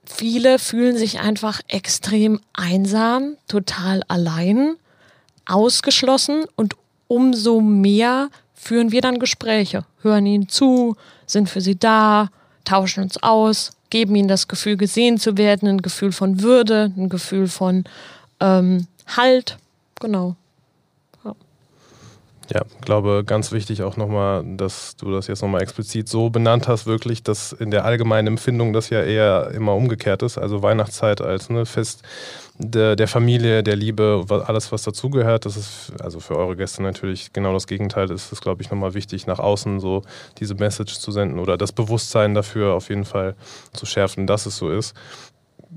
viele 0.06 0.60
fühlen 0.60 0.98
sich 0.98 1.20
einfach 1.20 1.62
extrem 1.68 2.40
einsam, 2.54 3.36
total 3.48 4.04
allein 4.08 4.76
ausgeschlossen 5.50 6.46
und 6.56 6.76
umso 7.08 7.62
mehr 7.62 8.30
führen 8.54 8.92
wir 8.92 9.02
dann 9.02 9.20
Gespräche, 9.20 9.86
hören 10.02 10.26
ihnen 10.26 10.50
zu, 10.50 10.96
sind 11.26 11.50
für 11.50 11.62
sie 11.62 11.78
da, 11.78 12.30
tauschen 12.66 13.04
uns 13.04 13.22
aus, 13.24 13.72
geben 13.90 14.16
ihnen 14.16 14.28
das 14.28 14.48
Gefühl, 14.48 14.78
gesehen 14.78 15.18
zu 15.18 15.38
werden, 15.38 15.68
ein 15.68 15.82
Gefühl 15.82 16.12
von 16.12 16.42
Würde, 16.42 16.92
ein 16.96 17.10
Gefühl 17.10 17.48
von 17.48 17.86
ähm, 18.40 18.88
Halt. 19.08 19.58
Genau. 20.00 20.36
Ja, 22.52 22.64
glaube 22.82 23.24
ganz 23.26 23.52
wichtig 23.52 23.84
auch 23.84 23.96
nochmal, 23.96 24.44
dass 24.44 24.96
du 24.96 25.12
das 25.12 25.28
jetzt 25.28 25.44
nochmal 25.44 25.62
explizit 25.62 26.10
so 26.10 26.32
benannt 26.32 26.68
hast, 26.68 26.88
wirklich, 26.88 27.22
dass 27.22 27.52
in 27.52 27.70
der 27.70 27.86
allgemeinen 27.86 28.28
Empfindung 28.28 28.74
das 28.74 28.90
ja 28.90 29.04
eher 29.04 29.52
immer 29.52 29.76
umgekehrt 29.76 30.24
ist. 30.24 30.40
Also 30.40 30.64
Weihnachtszeit 30.64 31.22
als 31.22 31.52
ne, 31.52 31.68
Fest 31.68 32.02
der, 32.58 32.96
der 32.96 33.08
Familie, 33.08 33.62
der 33.62 33.76
Liebe, 33.76 34.26
alles, 34.48 34.72
was 34.72 34.82
dazugehört. 34.82 35.46
Das 35.46 35.58
ist 35.58 35.94
also 36.00 36.20
für 36.20 36.36
eure 36.38 36.56
Gäste 36.56 36.82
natürlich 36.82 37.34
genau 37.34 37.54
das 37.54 37.68
Gegenteil. 37.68 38.08
Das 38.08 38.32
ist, 38.32 38.42
glaube 38.42 38.64
ich, 38.64 38.72
nochmal 38.72 38.96
wichtig, 38.96 39.28
nach 39.28 39.40
außen 39.40 39.80
so 39.80 40.02
diese 40.40 40.56
Message 40.56 40.98
zu 40.98 41.12
senden 41.12 41.38
oder 41.38 41.56
das 41.56 41.72
Bewusstsein 41.72 42.34
dafür 42.34 42.74
auf 42.74 42.90
jeden 42.90 43.06
Fall 43.06 43.36
zu 43.74 43.86
schärfen, 43.86 44.26
dass 44.26 44.48
es 44.48 44.58
so 44.58 44.72
ist 44.72 44.96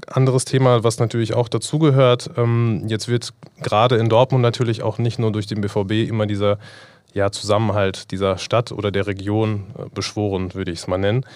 anderes 0.07 0.45
Thema, 0.45 0.85
was 0.85 0.99
natürlich 0.99 1.35
auch 1.35 1.49
dazugehört. 1.49 2.31
Ähm, 2.37 2.85
jetzt 2.87 3.09
wird 3.09 3.33
gerade 3.63 3.97
in 3.97 4.09
Dortmund 4.09 4.43
natürlich 4.43 4.83
auch 4.83 4.99
nicht 4.99 5.19
nur 5.19 5.33
durch 5.33 5.47
den 5.47 5.61
BVB 5.61 6.09
immer 6.09 6.27
dieser 6.27 6.59
ja, 7.13 7.31
Zusammenhalt 7.31 8.11
dieser 8.11 8.39
Stadt 8.39 8.73
oder 8.73 8.91
der 8.91 9.07
Region 9.07 9.67
äh, 9.79 9.89
beschworen, 9.95 10.55
würde 10.55 10.73
ich 10.73 10.81
es 10.81 10.87
mal 10.87 10.99
nennen. 10.99 11.27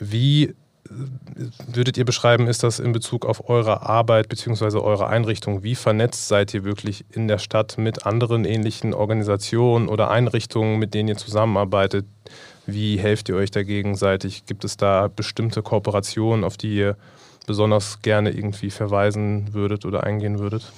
Wie 0.00 0.44
äh, 0.44 0.54
würdet 1.68 1.96
ihr 1.96 2.04
beschreiben, 2.04 2.48
ist 2.48 2.62
das 2.62 2.80
in 2.80 2.92
Bezug 2.92 3.24
auf 3.24 3.48
eure 3.48 3.82
Arbeit 3.82 4.28
bzw. 4.28 4.78
eure 4.78 5.06
Einrichtung? 5.06 5.62
Wie 5.62 5.76
vernetzt 5.76 6.26
seid 6.26 6.52
ihr 6.52 6.64
wirklich 6.64 7.04
in 7.12 7.28
der 7.28 7.38
Stadt 7.38 7.78
mit 7.78 8.06
anderen 8.06 8.44
ähnlichen 8.44 8.92
Organisationen 8.92 9.88
oder 9.88 10.10
Einrichtungen, 10.10 10.78
mit 10.78 10.94
denen 10.94 11.10
ihr 11.10 11.16
zusammenarbeitet? 11.16 12.06
Wie 12.66 12.98
helft 12.98 13.28
ihr 13.28 13.36
euch 13.36 13.50
da 13.50 13.62
gegenseitig? 13.62 14.46
Gibt 14.46 14.64
es 14.64 14.76
da 14.76 15.08
bestimmte 15.08 15.62
Kooperationen, 15.62 16.44
auf 16.44 16.56
die 16.56 16.74
ihr 16.76 16.96
besonders 17.46 18.02
gerne 18.02 18.30
irgendwie 18.30 18.70
verweisen 18.70 19.52
würdet 19.52 19.84
oder 19.84 20.04
eingehen 20.04 20.38
würdet? 20.38 20.72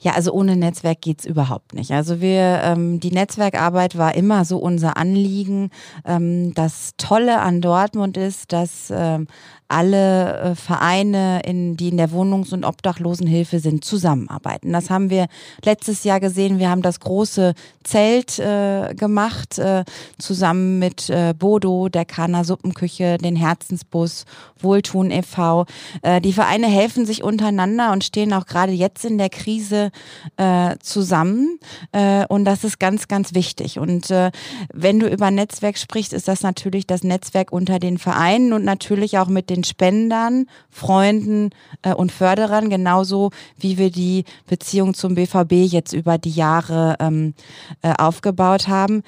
Ja, 0.00 0.12
also 0.12 0.32
ohne 0.32 0.54
Netzwerk 0.54 1.00
geht 1.00 1.20
es 1.20 1.26
überhaupt 1.26 1.74
nicht. 1.74 1.90
Also 1.90 2.20
wir, 2.20 2.60
ähm, 2.62 3.00
die 3.00 3.10
Netzwerkarbeit 3.10 3.98
war 3.98 4.14
immer 4.14 4.44
so 4.44 4.58
unser 4.58 4.96
Anliegen. 4.96 5.70
Ähm, 6.04 6.54
das 6.54 6.92
Tolle 6.98 7.40
an 7.40 7.60
Dortmund 7.60 8.16
ist, 8.16 8.52
dass 8.52 8.92
ähm, 8.94 9.26
alle 9.68 10.38
äh, 10.38 10.54
Vereine, 10.54 11.42
in, 11.44 11.76
die 11.76 11.88
in 11.88 11.98
der 11.98 12.10
Wohnungs- 12.10 12.52
und 12.52 12.64
Obdachlosenhilfe 12.64 13.60
sind, 13.60 13.84
zusammenarbeiten. 13.84 14.72
Das 14.72 14.88
haben 14.90 15.10
wir 15.10 15.26
letztes 15.62 16.04
Jahr 16.04 16.20
gesehen. 16.20 16.58
Wir 16.58 16.70
haben 16.70 16.82
das 16.82 17.00
große 17.00 17.54
Zelt 17.84 18.38
äh, 18.38 18.94
gemacht, 18.94 19.58
äh, 19.58 19.84
zusammen 20.18 20.78
mit 20.78 21.10
äh, 21.10 21.34
Bodo, 21.38 21.88
der 21.88 22.04
Kana 22.06 22.44
Suppenküche, 22.44 23.18
den 23.18 23.36
Herzensbus, 23.36 24.24
Wohltun 24.60 25.10
e.V. 25.10 25.66
Äh, 26.02 26.20
die 26.20 26.32
Vereine 26.32 26.66
helfen 26.66 27.06
sich 27.06 27.22
untereinander 27.22 27.92
und 27.92 28.04
stehen 28.04 28.32
auch 28.32 28.46
gerade 28.46 28.72
jetzt 28.72 29.04
in 29.04 29.18
der 29.18 29.28
Krise 29.28 29.90
äh, 30.36 30.76
zusammen. 30.80 31.58
Äh, 31.92 32.26
und 32.26 32.44
das 32.44 32.64
ist 32.64 32.80
ganz, 32.80 33.08
ganz 33.08 33.34
wichtig. 33.34 33.78
Und 33.78 34.10
äh, 34.10 34.30
wenn 34.72 34.98
du 34.98 35.08
über 35.08 35.30
Netzwerk 35.30 35.78
sprichst, 35.78 36.12
ist 36.12 36.28
das 36.28 36.42
natürlich 36.42 36.86
das 36.86 37.04
Netzwerk 37.04 37.52
unter 37.52 37.78
den 37.78 37.98
Vereinen 37.98 38.52
und 38.52 38.64
natürlich 38.64 39.18
auch 39.18 39.28
mit 39.28 39.50
den 39.50 39.57
den 39.58 39.64
Spendern, 39.64 40.46
Freunden 40.70 41.50
äh, 41.82 41.92
und 41.92 42.12
Förderern, 42.12 42.70
genauso 42.70 43.30
wie 43.58 43.78
wir 43.78 43.90
die 43.90 44.24
Beziehung 44.46 44.94
zum 44.94 45.14
BVB 45.14 45.52
jetzt 45.52 45.92
über 45.92 46.18
die 46.18 46.30
Jahre 46.30 46.96
ähm, 47.00 47.34
äh, 47.82 47.92
aufgebaut 47.98 48.68
haben. 48.68 49.02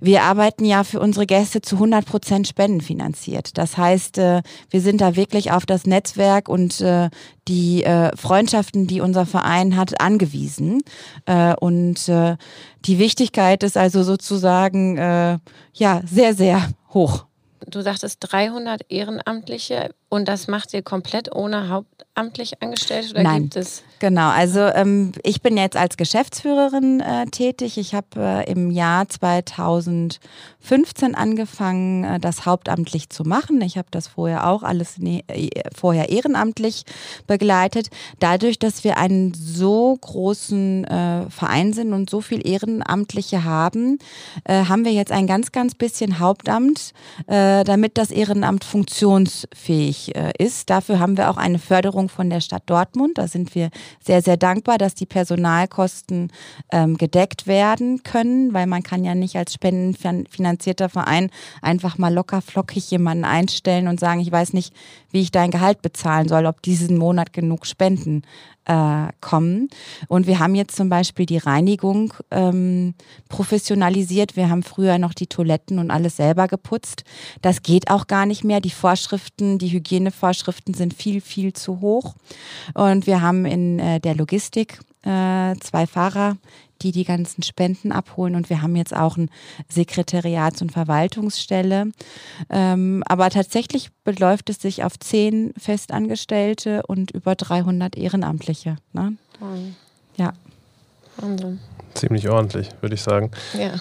Wir 0.00 0.22
arbeiten 0.24 0.64
ja 0.64 0.84
für 0.84 1.00
unsere 1.00 1.26
Gäste 1.26 1.62
zu 1.62 1.76
100 1.76 2.04
Prozent 2.04 2.48
spendenfinanziert. 2.48 3.56
Das 3.56 3.76
heißt, 3.76 4.18
äh, 4.18 4.42
wir 4.70 4.80
sind 4.80 5.00
da 5.00 5.16
wirklich 5.16 5.52
auf 5.52 5.66
das 5.66 5.86
Netzwerk 5.86 6.48
und 6.48 6.80
äh, 6.80 7.08
die 7.48 7.84
äh, 7.84 8.16
Freundschaften, 8.16 8.86
die 8.86 9.00
unser 9.00 9.26
Verein 9.26 9.76
hat, 9.76 10.00
angewiesen. 10.00 10.82
Äh, 11.26 11.54
und 11.54 12.08
äh, 12.08 12.36
die 12.84 12.98
Wichtigkeit 12.98 13.62
ist 13.62 13.76
also 13.76 14.02
sozusagen 14.02 14.96
äh, 14.96 15.38
ja 15.74 16.02
sehr, 16.04 16.34
sehr 16.34 16.68
hoch 16.92 17.26
du 17.66 17.82
sagtest 17.82 18.18
300 18.20 18.90
Ehrenamtliche 18.90 19.94
und 20.08 20.28
das 20.28 20.48
macht 20.48 20.72
ihr 20.74 20.82
komplett 20.82 21.34
ohne 21.34 21.68
hauptamtlich 21.68 22.62
Angestellte 22.62 23.10
oder 23.10 23.22
Nein. 23.22 23.42
gibt 23.42 23.56
es? 23.56 23.82
Genau, 24.02 24.30
also 24.30 24.58
ähm, 24.58 25.12
ich 25.22 25.42
bin 25.42 25.56
jetzt 25.56 25.76
als 25.76 25.96
Geschäftsführerin 25.96 26.98
äh, 26.98 27.26
tätig. 27.26 27.78
Ich 27.78 27.94
habe 27.94 28.08
äh, 28.16 28.50
im 28.50 28.72
Jahr 28.72 29.08
2015 29.08 31.14
angefangen, 31.14 32.02
äh, 32.02 32.18
das 32.18 32.44
hauptamtlich 32.44 33.10
zu 33.10 33.22
machen. 33.22 33.60
Ich 33.60 33.78
habe 33.78 33.86
das 33.92 34.08
vorher 34.08 34.48
auch 34.48 34.64
alles 34.64 34.98
ne 34.98 35.22
äh, 35.28 35.50
vorher 35.72 36.08
ehrenamtlich 36.08 36.82
begleitet. 37.28 37.90
Dadurch, 38.18 38.58
dass 38.58 38.82
wir 38.82 38.96
einen 38.96 39.34
so 39.34 39.96
großen 40.00 40.84
äh, 40.84 41.30
Verein 41.30 41.72
sind 41.72 41.92
und 41.92 42.10
so 42.10 42.20
viel 42.20 42.44
Ehrenamtliche 42.44 43.44
haben, 43.44 44.00
äh, 44.42 44.64
haben 44.64 44.84
wir 44.84 44.92
jetzt 44.92 45.12
ein 45.12 45.28
ganz, 45.28 45.52
ganz 45.52 45.76
bisschen 45.76 46.18
Hauptamt, 46.18 46.92
damit 47.26 47.98
das 47.98 48.10
Ehrenamt 48.10 48.64
funktionsfähig 48.64 50.12
ist. 50.38 50.70
Dafür 50.70 50.98
haben 50.98 51.16
wir 51.16 51.30
auch 51.30 51.36
eine 51.36 51.60
Förderung 51.60 52.08
von 52.08 52.30
der 52.30 52.40
Stadt 52.40 52.64
Dortmund. 52.66 53.18
Da 53.18 53.28
sind 53.28 53.54
wir 53.54 53.70
sehr, 54.00 54.22
sehr 54.22 54.36
dankbar, 54.36 54.78
dass 54.78 54.94
die 54.94 55.06
Personalkosten 55.06 56.30
ähm, 56.70 56.96
gedeckt 56.96 57.46
werden 57.46 58.02
können, 58.02 58.52
weil 58.54 58.66
man 58.66 58.82
kann 58.82 59.04
ja 59.04 59.14
nicht 59.14 59.36
als 59.36 59.54
spendenfinanzierter 59.54 60.88
Verein 60.88 61.30
einfach 61.60 61.98
mal 61.98 62.12
locker 62.12 62.42
flockig 62.42 62.90
jemanden 62.90 63.24
einstellen 63.24 63.88
und 63.88 64.00
sagen, 64.00 64.20
ich 64.20 64.32
weiß 64.32 64.52
nicht, 64.52 64.74
wie 65.12 65.20
ich 65.20 65.30
dein 65.30 65.50
Gehalt 65.50 65.82
bezahlen 65.82 66.28
soll, 66.28 66.46
ob 66.46 66.62
diesen 66.62 66.98
Monat 66.98 67.32
genug 67.32 67.66
Spenden 67.66 68.22
äh, 68.64 69.08
kommen. 69.20 69.68
Und 70.08 70.26
wir 70.26 70.38
haben 70.38 70.54
jetzt 70.54 70.76
zum 70.76 70.88
Beispiel 70.88 71.26
die 71.26 71.38
Reinigung 71.38 72.14
ähm, 72.30 72.94
professionalisiert. 73.28 74.36
Wir 74.36 74.48
haben 74.48 74.62
früher 74.62 74.98
noch 74.98 75.14
die 75.14 75.26
Toiletten 75.26 75.78
und 75.78 75.90
alles 75.90 76.16
selber 76.16 76.48
geputzt. 76.48 77.04
Das 77.40 77.62
geht 77.62 77.90
auch 77.90 78.06
gar 78.06 78.26
nicht 78.26 78.44
mehr. 78.44 78.60
Die 78.60 78.70
Vorschriften, 78.70 79.58
die 79.58 79.72
Hygienevorschriften 79.72 80.74
sind 80.74 80.94
viel, 80.94 81.20
viel 81.20 81.52
zu 81.52 81.80
hoch. 81.80 82.14
Und 82.74 83.06
wir 83.06 83.20
haben 83.20 83.44
in 83.44 83.78
äh, 83.78 84.00
der 84.00 84.14
Logistik 84.14 84.80
äh, 85.04 85.54
zwei 85.60 85.86
Fahrer, 85.86 86.36
die 86.82 86.92
die 86.92 87.04
ganzen 87.04 87.42
Spenden 87.42 87.92
abholen. 87.92 88.34
Und 88.34 88.50
wir 88.50 88.62
haben 88.62 88.76
jetzt 88.76 88.94
auch 88.94 89.16
eine 89.16 89.28
Sekretariats- 89.68 90.62
und 90.62 90.72
Verwaltungsstelle. 90.72 91.92
Ähm, 92.50 93.02
aber 93.06 93.30
tatsächlich 93.30 93.90
beläuft 94.04 94.50
es 94.50 94.60
sich 94.60 94.84
auf 94.84 94.98
zehn 94.98 95.52
Festangestellte 95.56 96.82
und 96.86 97.10
über 97.10 97.34
300 97.34 97.96
Ehrenamtliche. 97.96 98.76
Ne? 98.92 99.14
Mhm. 99.40 99.76
Ja. 100.16 100.32
Wahnsinn. 101.16 101.60
Ziemlich 101.94 102.28
ordentlich, 102.28 102.70
würde 102.80 102.94
ich 102.94 103.02
sagen. 103.02 103.30
Ja. 103.54 103.74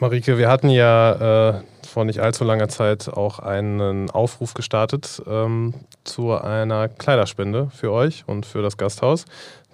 Marike, 0.00 0.38
wir 0.38 0.48
hatten 0.48 0.70
ja 0.70 1.58
äh, 1.58 1.62
vor 1.86 2.04
nicht 2.04 2.20
allzu 2.20 2.44
langer 2.44 2.68
Zeit 2.68 3.08
auch 3.08 3.38
einen 3.38 4.10
Aufruf 4.10 4.54
gestartet 4.54 5.22
ähm, 5.26 5.74
zu 6.04 6.32
einer 6.32 6.88
Kleiderspende 6.88 7.70
für 7.74 7.92
euch 7.92 8.24
und 8.26 8.46
für 8.46 8.62
das 8.62 8.78
Gasthaus 8.78 9.26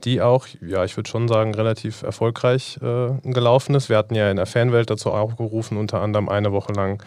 die 0.05 0.21
auch, 0.21 0.47
ja, 0.61 0.85
ich 0.85 0.97
würde 0.97 1.09
schon 1.09 1.29
sagen, 1.29 1.55
relativ 1.55 2.03
erfolgreich 2.03 2.79
äh, 2.83 3.09
gelaufen 3.25 3.75
ist. 3.75 3.89
Wir 3.89 3.97
hatten 3.97 4.15
ja 4.15 4.31
in 4.31 4.37
der 4.37 4.47
Fanwelt 4.47 4.91
dazu 4.91 5.11
aufgerufen, 5.11 5.77
unter 5.77 6.01
anderem 6.01 6.29
eine 6.29 6.53
Woche 6.53 6.73
lang 6.73 7.03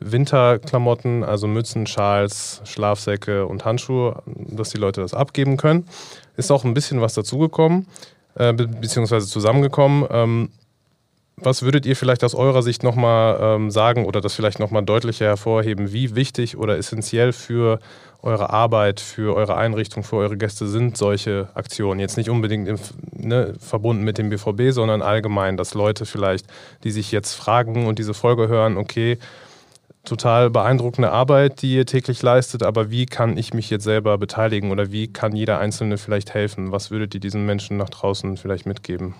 Winterklamotten, 0.00 1.24
also 1.24 1.46
Mützen, 1.46 1.86
Schals, 1.86 2.60
Schlafsäcke 2.64 3.46
und 3.46 3.64
Handschuhe, 3.64 4.22
dass 4.26 4.70
die 4.70 4.78
Leute 4.78 5.00
das 5.00 5.14
abgeben 5.14 5.56
können. 5.56 5.88
Ist 6.36 6.52
auch 6.52 6.64
ein 6.64 6.74
bisschen 6.74 7.00
was 7.00 7.14
dazugekommen, 7.14 7.86
äh, 8.36 8.52
beziehungsweise 8.52 9.26
zusammengekommen. 9.26 10.06
Ähm, 10.10 10.50
was 11.40 11.62
würdet 11.62 11.86
ihr 11.86 11.96
vielleicht 11.96 12.24
aus 12.24 12.34
eurer 12.34 12.62
Sicht 12.62 12.82
nochmal 12.82 13.38
ähm, 13.40 13.70
sagen 13.70 14.06
oder 14.06 14.20
das 14.20 14.34
vielleicht 14.34 14.58
nochmal 14.58 14.84
deutlicher 14.84 15.26
hervorheben, 15.26 15.92
wie 15.92 16.14
wichtig 16.14 16.56
oder 16.56 16.76
essentiell 16.78 17.32
für 17.32 17.80
eure 18.22 18.50
Arbeit, 18.50 19.00
für 19.00 19.36
eure 19.36 19.56
Einrichtung, 19.56 20.02
für 20.02 20.16
eure 20.16 20.36
Gäste 20.36 20.66
sind 20.66 20.96
solche 20.96 21.48
Aktionen? 21.54 22.00
Jetzt 22.00 22.16
nicht 22.16 22.30
unbedingt 22.30 22.68
im, 22.68 22.78
ne, 23.12 23.54
verbunden 23.58 24.02
mit 24.02 24.18
dem 24.18 24.30
BVB, 24.30 24.72
sondern 24.72 25.02
allgemein, 25.02 25.56
dass 25.56 25.74
Leute 25.74 26.06
vielleicht, 26.06 26.46
die 26.84 26.90
sich 26.90 27.12
jetzt 27.12 27.34
fragen 27.34 27.86
und 27.86 27.98
diese 27.98 28.14
Folge 28.14 28.48
hören, 28.48 28.76
okay, 28.76 29.18
total 30.04 30.50
beeindruckende 30.50 31.12
Arbeit, 31.12 31.62
die 31.62 31.74
ihr 31.74 31.86
täglich 31.86 32.22
leistet, 32.22 32.62
aber 32.62 32.90
wie 32.90 33.06
kann 33.06 33.36
ich 33.36 33.52
mich 33.52 33.70
jetzt 33.70 33.84
selber 33.84 34.16
beteiligen 34.18 34.70
oder 34.70 34.90
wie 34.90 35.12
kann 35.12 35.36
jeder 35.36 35.58
Einzelne 35.58 35.98
vielleicht 35.98 36.34
helfen? 36.34 36.72
Was 36.72 36.90
würdet 36.90 37.14
ihr 37.14 37.20
diesen 37.20 37.46
Menschen 37.46 37.76
nach 37.76 37.90
draußen 37.90 38.36
vielleicht 38.36 38.66
mitgeben? 38.66 39.14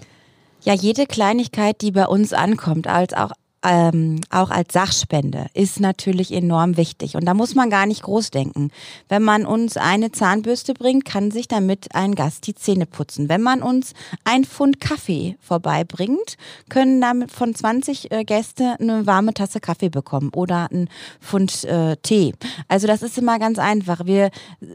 Ja, 0.64 0.74
jede 0.74 1.06
Kleinigkeit, 1.06 1.80
die 1.80 1.92
bei 1.92 2.06
uns 2.06 2.32
ankommt, 2.32 2.86
als 2.88 3.14
auch 3.14 3.30
ähm, 3.64 4.20
auch 4.30 4.50
als 4.50 4.72
Sachspende 4.72 5.46
ist 5.52 5.80
natürlich 5.80 6.32
enorm 6.32 6.76
wichtig. 6.76 7.16
Und 7.16 7.24
da 7.24 7.34
muss 7.34 7.54
man 7.54 7.70
gar 7.70 7.86
nicht 7.86 8.02
groß 8.02 8.30
denken. 8.30 8.70
Wenn 9.08 9.22
man 9.22 9.46
uns 9.46 9.76
eine 9.76 10.12
Zahnbürste 10.12 10.74
bringt, 10.74 11.04
kann 11.04 11.30
sich 11.30 11.48
damit 11.48 11.94
ein 11.94 12.14
Gast 12.14 12.46
die 12.46 12.54
Zähne 12.54 12.86
putzen. 12.86 13.28
Wenn 13.28 13.42
man 13.42 13.62
uns 13.62 13.94
ein 14.24 14.44
Pfund 14.44 14.80
Kaffee 14.80 15.36
vorbeibringt, 15.40 16.36
können 16.68 17.00
damit 17.00 17.32
von 17.32 17.54
20 17.54 18.12
äh, 18.12 18.24
Gäste 18.24 18.76
eine 18.78 19.06
warme 19.06 19.34
Tasse 19.34 19.60
Kaffee 19.60 19.88
bekommen 19.88 20.30
oder 20.34 20.68
ein 20.70 20.88
Pfund 21.20 21.64
äh, 21.64 21.96
Tee. 21.96 22.34
Also 22.68 22.86
das 22.86 23.02
ist 23.02 23.18
immer 23.18 23.40
ganz 23.40 23.58
einfach. 23.58 24.06
Wir, 24.06 24.30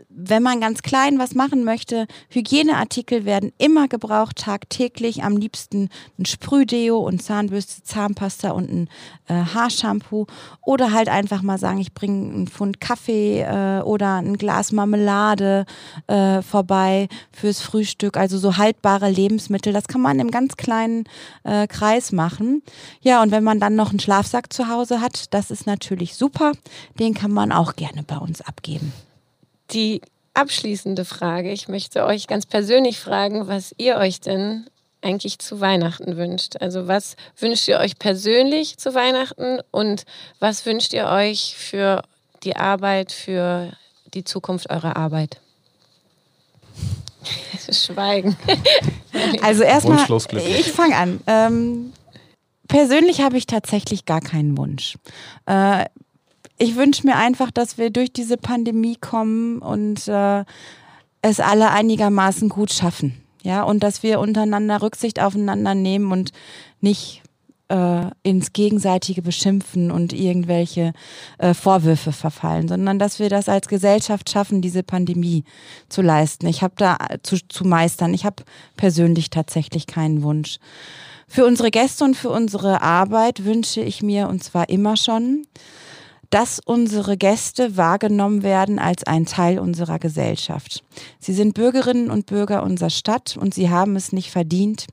wenn 0.09 0.43
man 0.43 0.59
ganz 0.59 0.81
klein 0.81 1.19
was 1.19 1.35
machen 1.35 1.63
möchte, 1.63 2.05
Hygieneartikel 2.29 3.23
werden 3.23 3.53
immer 3.57 3.87
gebraucht, 3.87 4.37
tagtäglich. 4.37 5.23
Am 5.23 5.37
liebsten 5.37 5.89
ein 6.19 6.25
Sprühdeo 6.25 6.97
und 6.99 7.23
Zahnbürste, 7.23 7.83
Zahnpasta 7.83 8.51
und 8.51 8.72
ein 8.73 8.89
äh, 9.27 9.33
Haarshampoo 9.33 10.27
oder 10.61 10.91
halt 10.91 11.09
einfach 11.09 11.41
mal 11.41 11.57
sagen, 11.57 11.79
ich 11.79 11.93
bringe 11.93 12.33
einen 12.33 12.47
Pfund 12.47 12.81
Kaffee 12.81 13.41
äh, 13.41 13.81
oder 13.81 14.15
ein 14.15 14.37
Glas 14.37 14.71
Marmelade 14.71 15.65
äh, 16.07 16.41
vorbei 16.41 17.07
fürs 17.31 17.61
Frühstück. 17.61 18.17
Also 18.17 18.37
so 18.37 18.57
haltbare 18.57 19.09
Lebensmittel, 19.09 19.73
das 19.73 19.87
kann 19.87 20.01
man 20.01 20.19
im 20.19 20.31
ganz 20.31 20.57
kleinen 20.57 21.05
äh, 21.43 21.67
Kreis 21.67 22.11
machen. 22.11 22.63
Ja, 23.01 23.21
und 23.21 23.31
wenn 23.31 23.43
man 23.43 23.59
dann 23.59 23.75
noch 23.75 23.91
einen 23.91 23.99
Schlafsack 23.99 24.51
zu 24.51 24.69
Hause 24.69 25.01
hat, 25.01 25.33
das 25.33 25.51
ist 25.51 25.67
natürlich 25.67 26.15
super. 26.15 26.53
Den 26.99 27.13
kann 27.13 27.31
man 27.31 27.51
auch 27.51 27.75
gerne 27.75 28.03
bei 28.03 28.17
uns 28.17 28.41
abgeben. 28.41 28.93
Die 29.71 30.01
abschließende 30.33 31.05
Frage. 31.05 31.51
Ich 31.51 31.67
möchte 31.67 32.05
euch 32.05 32.27
ganz 32.27 32.45
persönlich 32.45 32.99
fragen, 32.99 33.47
was 33.47 33.73
ihr 33.77 33.97
euch 33.97 34.19
denn 34.19 34.65
eigentlich 35.03 35.39
zu 35.39 35.59
Weihnachten 35.59 36.17
wünscht. 36.17 36.55
Also 36.61 36.87
was 36.87 37.15
wünscht 37.37 37.67
ihr 37.67 37.79
euch 37.79 37.99
persönlich 37.99 38.77
zu 38.77 38.93
Weihnachten 38.93 39.59
und 39.71 40.05
was 40.39 40.65
wünscht 40.65 40.93
ihr 40.93 41.07
euch 41.07 41.55
für 41.57 42.03
die 42.43 42.55
Arbeit, 42.55 43.11
für 43.11 43.71
die 44.13 44.23
Zukunft 44.23 44.69
eurer 44.69 44.95
Arbeit? 44.95 45.39
Schweigen. 47.71 48.35
Also 49.43 49.63
erstmal, 49.63 50.03
ich 50.35 50.71
fange 50.71 50.95
an. 50.95 51.21
Ähm, 51.27 51.93
persönlich 52.67 53.21
habe 53.21 53.37
ich 53.37 53.45
tatsächlich 53.45 54.05
gar 54.05 54.21
keinen 54.21 54.57
Wunsch. 54.57 54.97
Äh, 55.45 55.85
ich 56.57 56.75
wünsche 56.75 57.05
mir 57.05 57.15
einfach, 57.15 57.51
dass 57.51 57.77
wir 57.77 57.91
durch 57.91 58.11
diese 58.11 58.37
Pandemie 58.37 58.95
kommen 58.95 59.59
und 59.59 60.07
äh, 60.07 60.43
es 61.21 61.39
alle 61.39 61.69
einigermaßen 61.69 62.49
gut 62.49 62.73
schaffen. 62.73 63.22
Ja, 63.43 63.63
und 63.63 63.83
dass 63.83 64.03
wir 64.03 64.19
untereinander 64.19 64.81
Rücksicht 64.81 65.21
aufeinander 65.21 65.75
nehmen 65.75 66.11
und 66.11 66.31
nicht 66.79 67.21
äh, 67.67 68.05
ins 68.23 68.53
gegenseitige 68.53 69.21
Beschimpfen 69.21 69.91
und 69.91 70.13
irgendwelche 70.13 70.93
äh, 71.39 71.53
Vorwürfe 71.53 72.11
verfallen, 72.11 72.67
sondern 72.67 72.99
dass 72.99 73.19
wir 73.19 73.29
das 73.29 73.49
als 73.49 73.67
Gesellschaft 73.67 74.29
schaffen, 74.29 74.61
diese 74.61 74.83
Pandemie 74.83 75.43
zu 75.89 76.01
leisten. 76.01 76.47
Ich 76.47 76.61
habe 76.61 76.73
da 76.77 76.97
äh, 77.09 77.19
zu, 77.21 77.37
zu 77.47 77.65
meistern. 77.65 78.13
Ich 78.13 78.25
habe 78.25 78.43
persönlich 78.77 79.29
tatsächlich 79.29 79.87
keinen 79.87 80.23
Wunsch. 80.23 80.57
Für 81.27 81.45
unsere 81.45 81.71
Gäste 81.71 82.03
und 82.03 82.15
für 82.15 82.29
unsere 82.29 82.81
Arbeit 82.81 83.43
wünsche 83.43 83.81
ich 83.81 84.03
mir, 84.03 84.29
und 84.29 84.43
zwar 84.43 84.69
immer 84.69 84.95
schon, 84.95 85.47
dass 86.33 86.59
unsere 86.59 87.15
Gäste 87.15 87.77
wahrgenommen 87.77 88.41
werden 88.41 88.79
als 88.79 89.03
ein 89.03 89.27
Teil 89.27 89.59
unserer 89.59 89.99
Gesellschaft. 89.99 90.83
Sie 91.19 91.31
sind 91.31 91.53
Bürgerinnen 91.53 92.09
und 92.09 92.25
Bürger 92.25 92.63
unserer 92.63 92.89
Stadt 92.89 93.37
und 93.37 93.53
sie 93.53 93.69
haben 93.69 93.95
es 93.95 94.11
nicht 94.11 94.31
verdient, 94.31 94.87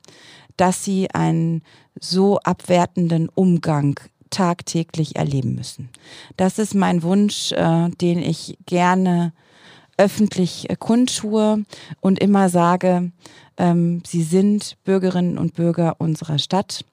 dass 0.55 0.85
sie 0.85 1.09
einen 1.09 1.63
so 1.99 2.37
abwertenden 2.41 3.27
Umgang 3.33 3.99
tagtäglich 4.29 5.15
erleben 5.15 5.55
müssen. 5.55 5.89
Das 6.37 6.59
ist 6.59 6.75
mein 6.75 7.01
Wunsch, 7.01 7.51
äh, 7.53 7.89
den 7.89 8.19
ich 8.19 8.59
gerne 8.67 9.33
öffentlich 9.97 10.69
äh, 10.69 10.75
kundtue 10.75 11.63
und 12.01 12.19
immer 12.19 12.49
sage, 12.49 13.11
ähm, 13.57 14.03
sie 14.05 14.21
sind 14.21 14.77
Bürgerinnen 14.83 15.39
und 15.39 15.55
Bürger 15.55 15.95
unserer 15.97 16.37
Stadt 16.37 16.85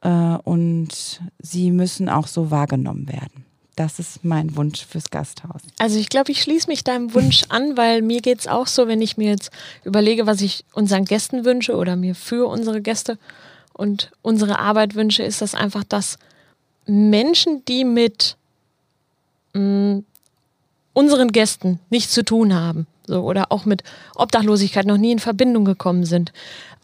äh, 0.00 0.08
und 0.08 1.20
sie 1.42 1.70
müssen 1.70 2.08
auch 2.08 2.26
so 2.26 2.50
wahrgenommen 2.50 3.06
werden. 3.06 3.41
Das 3.76 3.98
ist 3.98 4.22
mein 4.22 4.54
Wunsch 4.56 4.84
fürs 4.84 5.10
Gasthaus. 5.10 5.62
Also 5.78 5.98
ich 5.98 6.10
glaube, 6.10 6.30
ich 6.30 6.42
schließe 6.42 6.68
mich 6.68 6.84
deinem 6.84 7.14
Wunsch 7.14 7.44
an, 7.48 7.76
weil 7.76 8.02
mir 8.02 8.20
geht 8.20 8.40
es 8.40 8.48
auch 8.48 8.66
so, 8.66 8.86
wenn 8.86 9.00
ich 9.00 9.16
mir 9.16 9.30
jetzt 9.30 9.50
überlege, 9.84 10.26
was 10.26 10.40
ich 10.40 10.64
unseren 10.72 11.04
Gästen 11.04 11.44
wünsche 11.44 11.76
oder 11.76 11.96
mir 11.96 12.14
für 12.14 12.48
unsere 12.48 12.82
Gäste 12.82 13.18
und 13.72 14.12
unsere 14.20 14.58
Arbeit 14.58 14.94
wünsche, 14.94 15.22
ist 15.22 15.40
das 15.40 15.54
einfach, 15.54 15.84
dass 15.84 16.18
Menschen, 16.86 17.64
die 17.64 17.84
mit 17.84 18.36
mh, 19.54 19.60
mm, 19.60 20.04
unseren 20.94 21.32
Gästen 21.32 21.80
nichts 21.88 22.12
zu 22.12 22.24
tun 22.24 22.54
haben, 22.54 22.86
so, 23.06 23.22
oder 23.22 23.50
auch 23.50 23.64
mit 23.64 23.82
Obdachlosigkeit 24.14 24.86
noch 24.86 24.98
nie 24.98 25.12
in 25.12 25.18
Verbindung 25.18 25.64
gekommen 25.64 26.04
sind, 26.04 26.32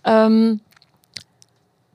ähm, 0.05 0.61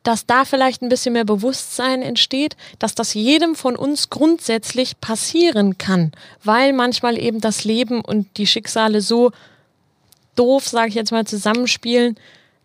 dass 0.04 0.26
da 0.26 0.46
vielleicht 0.46 0.82
ein 0.82 0.90
bisschen 0.90 1.14
mehr 1.14 1.26
Bewusstsein 1.26 2.02
entsteht, 2.02 2.56
dass 2.78 2.94
das 2.94 3.14
jedem 3.14 3.56
von 3.56 3.76
uns 3.76 4.10
grundsätzlich 4.10 5.00
passieren 5.00 5.78
kann, 5.78 6.12
weil 6.44 6.74
manchmal 6.74 7.18
eben 7.18 7.40
das 7.40 7.64
Leben 7.64 8.02
und 8.02 8.38
die 8.38 8.48
Schicksale 8.48 9.02
so 9.02 9.32
doof, 10.36 10.68
sage 10.68 10.90
ich 10.90 10.96
jetzt 10.96 11.12
mal, 11.12 11.26
zusammenspielen, 11.26 12.18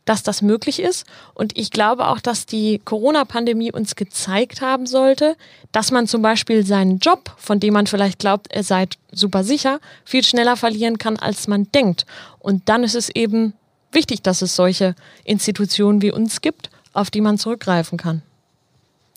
dass 0.04 0.22
das 0.22 0.40
möglich 0.40 0.80
ist. 0.80 1.06
Und 1.34 1.56
ich 1.58 1.70
glaube 1.70 2.08
auch, 2.08 2.20
dass 2.20 2.46
die 2.46 2.80
Corona-Pandemie 2.82 3.72
uns 3.72 3.94
gezeigt 3.94 4.62
haben 4.62 4.86
sollte, 4.86 5.36
dass 5.70 5.90
man 5.90 6.06
zum 6.06 6.22
Beispiel 6.22 6.64
seinen 6.64 6.98
Job, 6.98 7.30
von 7.36 7.60
dem 7.60 7.74
man 7.74 7.86
vielleicht 7.86 8.18
glaubt, 8.18 8.50
er 8.50 8.62
sei 8.62 8.88
super 9.12 9.44
sicher, 9.44 9.80
viel 10.04 10.24
schneller 10.24 10.56
verlieren 10.56 10.96
kann, 10.96 11.18
als 11.18 11.46
man 11.46 11.70
denkt. 11.72 12.06
Und 12.38 12.70
dann 12.70 12.84
ist 12.84 12.94
es 12.94 13.10
eben 13.10 13.52
wichtig, 13.92 14.22
dass 14.22 14.40
es 14.40 14.56
solche 14.56 14.94
Institutionen 15.24 16.00
wie 16.00 16.10
uns 16.12 16.40
gibt 16.40 16.70
auf 16.92 17.10
die 17.10 17.20
man 17.20 17.38
zurückgreifen 17.38 17.98
kann. 17.98 18.22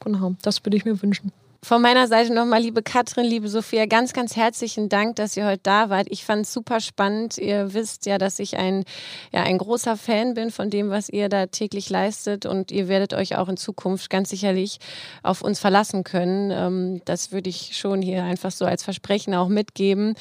Genau, 0.03 0.35
das 0.41 0.63
würde 0.65 0.77
ich 0.77 0.85
mir 0.85 1.01
wünschen. 1.01 1.31
Von 1.63 1.83
meiner 1.83 2.07
Seite 2.07 2.33
nochmal, 2.33 2.59
liebe 2.59 2.81
Katrin, 2.81 3.23
liebe 3.23 3.47
Sophia, 3.47 3.85
ganz, 3.85 4.13
ganz 4.13 4.35
herzlichen 4.35 4.89
Dank, 4.89 5.17
dass 5.17 5.37
ihr 5.37 5.45
heute 5.45 5.61
da 5.61 5.91
wart. 5.91 6.07
Ich 6.09 6.25
fand 6.25 6.47
es 6.47 6.51
super 6.51 6.79
spannend. 6.79 7.37
Ihr 7.37 7.75
wisst 7.75 8.07
ja, 8.07 8.17
dass 8.17 8.39
ich 8.39 8.57
ein, 8.57 8.83
ja, 9.31 9.43
ein 9.43 9.59
großer 9.59 9.95
Fan 9.95 10.33
bin 10.33 10.49
von 10.49 10.71
dem, 10.71 10.89
was 10.89 11.07
ihr 11.07 11.29
da 11.29 11.45
täglich 11.45 11.91
leistet. 11.91 12.47
Und 12.47 12.71
ihr 12.71 12.87
werdet 12.87 13.13
euch 13.13 13.37
auch 13.37 13.47
in 13.47 13.57
Zukunft 13.57 14.09
ganz 14.09 14.31
sicherlich 14.31 14.79
auf 15.21 15.43
uns 15.43 15.59
verlassen 15.59 16.03
können. 16.03 16.49
Ähm, 16.49 17.01
das 17.05 17.31
würde 17.31 17.51
ich 17.51 17.77
schon 17.77 18.01
hier 18.01 18.23
einfach 18.23 18.49
so 18.49 18.65
als 18.65 18.81
Versprechen 18.81 19.35
auch 19.35 19.47
mitgeben. 19.47 20.15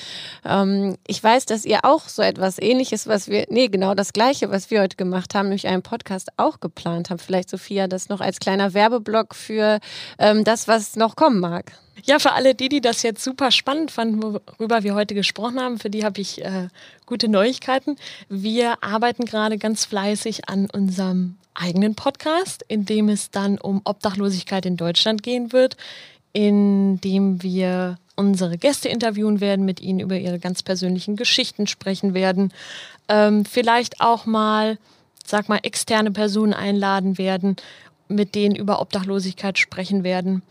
Ähm, 0.44 0.98
ich 1.06 1.24
weiß, 1.24 1.46
dass 1.46 1.64
ihr 1.64 1.86
auch 1.86 2.06
so 2.08 2.20
etwas 2.20 2.58
ähnliches, 2.60 3.06
was 3.06 3.28
wir, 3.28 3.46
nee, 3.48 3.68
genau 3.68 3.94
das 3.94 4.12
Gleiche, 4.12 4.50
was 4.50 4.70
wir 4.70 4.82
heute 4.82 4.96
gemacht 4.96 5.34
haben, 5.34 5.48
nämlich 5.48 5.68
einen 5.68 5.82
Podcast 5.82 6.28
auch 6.36 6.60
geplant 6.60 7.08
haben. 7.08 7.18
Vielleicht, 7.18 7.48
Sophia, 7.48 7.88
das 7.88 8.10
noch 8.10 8.20
als 8.20 8.40
kleiner 8.40 8.74
Werbeblock 8.74 9.34
für 9.34 9.80
ähm, 10.18 10.44
das, 10.44 10.68
was 10.68 10.96
noch 10.96 11.16
kommt 11.16 11.29
kommen 11.30 11.40
mag. 11.40 11.72
Ja, 12.04 12.18
für 12.18 12.32
alle 12.32 12.54
die, 12.54 12.68
die 12.68 12.80
das 12.80 13.02
jetzt 13.02 13.22
super 13.22 13.50
spannend 13.50 13.90
fanden, 13.90 14.22
worüber 14.22 14.82
wir 14.82 14.94
heute 14.94 15.14
gesprochen 15.14 15.60
haben, 15.60 15.78
für 15.78 15.90
die 15.90 16.04
habe 16.04 16.20
ich 16.20 16.44
äh, 16.44 16.68
gute 17.06 17.28
Neuigkeiten. 17.28 17.96
Wir 18.28 18.82
arbeiten 18.82 19.26
gerade 19.26 19.58
ganz 19.58 19.84
fleißig 19.84 20.48
an 20.48 20.68
unserem 20.70 21.36
eigenen 21.54 21.94
Podcast, 21.94 22.64
in 22.66 22.84
dem 22.84 23.08
es 23.08 23.30
dann 23.30 23.58
um 23.58 23.82
Obdachlosigkeit 23.84 24.66
in 24.66 24.76
Deutschland 24.76 25.22
gehen 25.22 25.52
wird, 25.52 25.76
in 26.32 27.00
dem 27.02 27.42
wir 27.42 27.98
unsere 28.16 28.58
Gäste 28.58 28.88
interviewen 28.88 29.40
werden, 29.40 29.64
mit 29.64 29.80
ihnen 29.80 30.00
über 30.00 30.18
ihre 30.18 30.38
ganz 30.38 30.62
persönlichen 30.62 31.16
Geschichten 31.16 31.66
sprechen 31.66 32.14
werden, 32.14 32.52
ähm, 33.08 33.44
vielleicht 33.44 34.00
auch 34.00 34.26
mal, 34.26 34.78
sag 35.24 35.48
mal, 35.48 35.60
externe 35.62 36.10
Personen 36.10 36.54
einladen 36.54 37.18
werden, 37.18 37.56
mit 38.08 38.34
denen 38.34 38.56
über 38.56 38.80
Obdachlosigkeit 38.80 39.58
sprechen 39.58 40.02
werden 40.02 40.42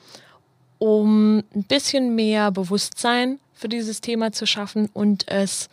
um 0.80 1.44
ein 1.54 1.64
bisschen 1.64 2.16
mehr 2.16 2.52
Bewusstsein 2.52 3.40
für 3.54 3.70
dieses 3.70 4.02
Thema 4.02 4.32
zu 4.32 4.48
schaffen 4.48 4.90
und 4.94 5.28
es 5.28 5.70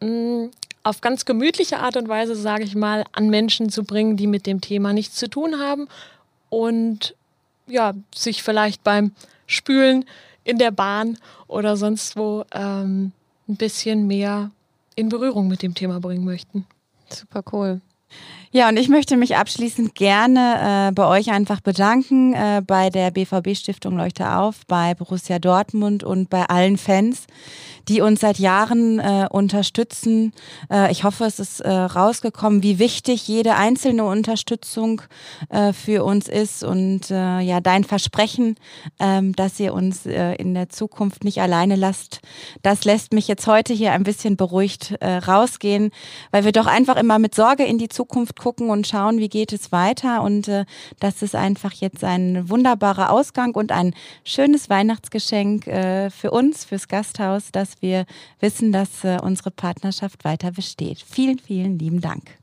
mh, 0.00 0.08
mm, 0.08 0.50
auf 0.84 1.00
ganz 1.00 1.24
gemütliche 1.24 1.78
Art 1.78 1.96
und 1.96 2.08
Weise, 2.08 2.34
sage 2.34 2.64
ich 2.64 2.74
mal, 2.74 3.04
an 3.12 3.30
Menschen 3.30 3.70
zu 3.70 3.84
bringen, 3.84 4.16
die 4.16 4.26
mit 4.26 4.46
dem 4.46 4.60
Thema 4.60 4.92
nichts 4.92 5.16
zu 5.16 5.28
tun 5.28 5.58
haben 5.60 5.88
und 6.50 7.14
ja, 7.66 7.94
sich 8.14 8.42
vielleicht 8.42 8.82
beim 8.82 9.12
Spülen 9.46 10.04
in 10.44 10.58
der 10.58 10.72
Bahn 10.72 11.18
oder 11.46 11.76
sonst 11.76 12.16
wo 12.16 12.44
ähm, 12.52 13.12
ein 13.48 13.56
bisschen 13.56 14.06
mehr 14.06 14.50
in 14.96 15.08
Berührung 15.08 15.48
mit 15.48 15.62
dem 15.62 15.74
Thema 15.74 16.00
bringen 16.00 16.24
möchten. 16.24 16.66
Super 17.08 17.42
cool. 17.52 17.80
Ja, 18.54 18.68
und 18.68 18.76
ich 18.76 18.90
möchte 18.90 19.16
mich 19.16 19.36
abschließend 19.36 19.94
gerne 19.94 20.90
äh, 20.90 20.92
bei 20.92 21.06
euch 21.06 21.30
einfach 21.30 21.60
bedanken, 21.60 22.34
äh, 22.34 22.60
bei 22.64 22.90
der 22.90 23.10
BVB 23.10 23.56
Stiftung 23.56 23.96
Leuchte 23.96 24.30
auf, 24.36 24.66
bei 24.66 24.94
Borussia 24.94 25.38
Dortmund 25.38 26.04
und 26.04 26.28
bei 26.28 26.44
allen 26.44 26.76
Fans, 26.76 27.26
die 27.88 28.00
uns 28.00 28.20
seit 28.20 28.38
Jahren 28.38 28.98
äh, 28.98 29.26
unterstützen. 29.30 30.32
Äh, 30.70 30.90
ich 30.92 31.04
hoffe, 31.04 31.24
es 31.24 31.38
ist 31.38 31.60
äh, 31.60 31.70
rausgekommen, 31.70 32.62
wie 32.62 32.78
wichtig 32.78 33.26
jede 33.28 33.56
einzelne 33.56 34.04
Unterstützung 34.04 35.02
äh, 35.48 35.72
für 35.72 36.04
uns 36.04 36.28
ist 36.28 36.64
und 36.64 37.10
äh, 37.10 37.40
ja, 37.40 37.60
dein 37.60 37.84
Versprechen, 37.84 38.56
ähm, 38.98 39.34
dass 39.34 39.58
ihr 39.58 39.74
uns 39.74 40.06
äh, 40.06 40.34
in 40.34 40.54
der 40.54 40.68
Zukunft 40.68 41.24
nicht 41.24 41.40
alleine 41.40 41.76
lasst, 41.76 42.20
das 42.62 42.84
lässt 42.84 43.12
mich 43.12 43.28
jetzt 43.28 43.46
heute 43.46 43.72
hier 43.72 43.92
ein 43.92 44.04
bisschen 44.04 44.36
beruhigt 44.36 44.94
rausgehen, 45.02 45.90
weil 46.30 46.44
wir 46.44 46.52
doch 46.52 46.66
einfach 46.66 46.96
immer 46.96 47.18
mit 47.18 47.34
Sorge 47.34 47.64
in 47.64 47.78
die 47.78 47.88
Zukunft 47.88 48.38
gucken 48.38 48.70
und 48.70 48.86
schauen, 48.86 49.18
wie 49.18 49.28
geht 49.28 49.52
es 49.52 49.72
weiter 49.72 50.22
und 50.22 50.50
das 51.00 51.22
ist 51.22 51.34
einfach 51.34 51.72
jetzt 51.72 52.04
ein 52.04 52.48
wunderbarer 52.48 53.10
Ausgang 53.10 53.54
und 53.54 53.72
ein 53.72 53.94
schönes 54.24 54.68
Weihnachtsgeschenk 54.68 55.64
für 55.64 56.30
uns, 56.30 56.64
fürs 56.64 56.88
Gasthaus, 56.88 57.50
dass 57.52 57.71
wir 57.80 58.04
wissen, 58.40 58.72
dass 58.72 59.04
äh, 59.04 59.18
unsere 59.22 59.50
Partnerschaft 59.50 60.24
weiter 60.24 60.52
besteht. 60.52 61.02
Vielen, 61.06 61.38
vielen 61.38 61.78
lieben 61.78 62.00
Dank. 62.00 62.38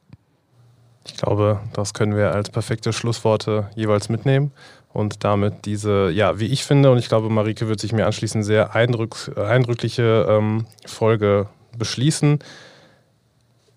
Ich 1.05 1.17
glaube, 1.17 1.59
das 1.73 1.93
können 1.93 2.15
wir 2.15 2.33
als 2.33 2.49
perfekte 2.49 2.93
Schlussworte 2.93 3.69
jeweils 3.75 4.09
mitnehmen 4.09 4.51
und 4.93 5.23
damit 5.23 5.65
diese, 5.65 6.09
ja, 6.11 6.39
wie 6.39 6.47
ich 6.47 6.63
finde, 6.63 6.91
und 6.91 6.97
ich 6.97 7.09
glaube, 7.09 7.29
Marike 7.29 7.67
wird 7.67 7.79
sich 7.79 7.93
mir 7.93 8.05
anschließen, 8.05 8.43
sehr 8.43 8.75
eindrück, 8.75 9.31
eindrückliche 9.37 10.27
ähm, 10.29 10.65
Folge 10.85 11.47
beschließen. 11.77 12.39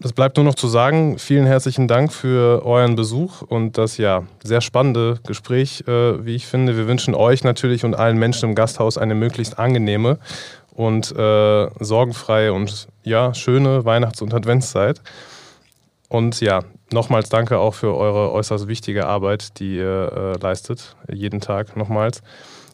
Es 0.05 0.13
bleibt 0.13 0.37
nur 0.37 0.45
noch 0.45 0.57
zu 0.57 0.67
sagen, 0.67 1.17
vielen 1.19 1.47
herzlichen 1.47 1.87
Dank 1.87 2.13
für 2.13 2.67
euren 2.67 2.97
Besuch 2.97 3.43
und 3.43 3.79
das 3.79 3.99
ja 3.99 4.25
sehr 4.43 4.61
spannende 4.61 5.21
Gespräch, 5.25 5.85
äh, 5.87 6.25
wie 6.25 6.35
ich 6.35 6.47
finde. 6.47 6.77
Wir 6.77 6.89
wünschen 6.89 7.15
euch 7.15 7.45
natürlich 7.45 7.85
und 7.85 7.95
allen 7.95 8.19
Menschen 8.19 8.49
im 8.49 8.55
Gasthaus 8.57 8.99
eine 8.99 9.15
möglichst 9.15 9.61
angenehme 9.61 10.19
und 10.75 11.15
äh, 11.17 11.69
sorgenfreie 11.81 12.53
und 12.53 12.89
ja, 13.05 13.35
schöne 13.35 13.85
Weihnachts- 13.85 14.23
und 14.23 14.35
Adventszeit. 14.35 15.01
Und 16.09 16.41
ja, 16.41 16.61
nochmals 16.93 17.29
danke 17.29 17.59
auch 17.59 17.75
für 17.75 17.97
eure 17.97 18.33
äußerst 18.33 18.69
wichtige 18.69 19.07
Arbeit, 19.07 19.59
die 19.59 19.77
ihr 19.77 20.35
äh, 20.37 20.43
leistet, 20.43 20.97
jeden 21.11 21.41
Tag 21.41 21.77
nochmals. 21.77 22.23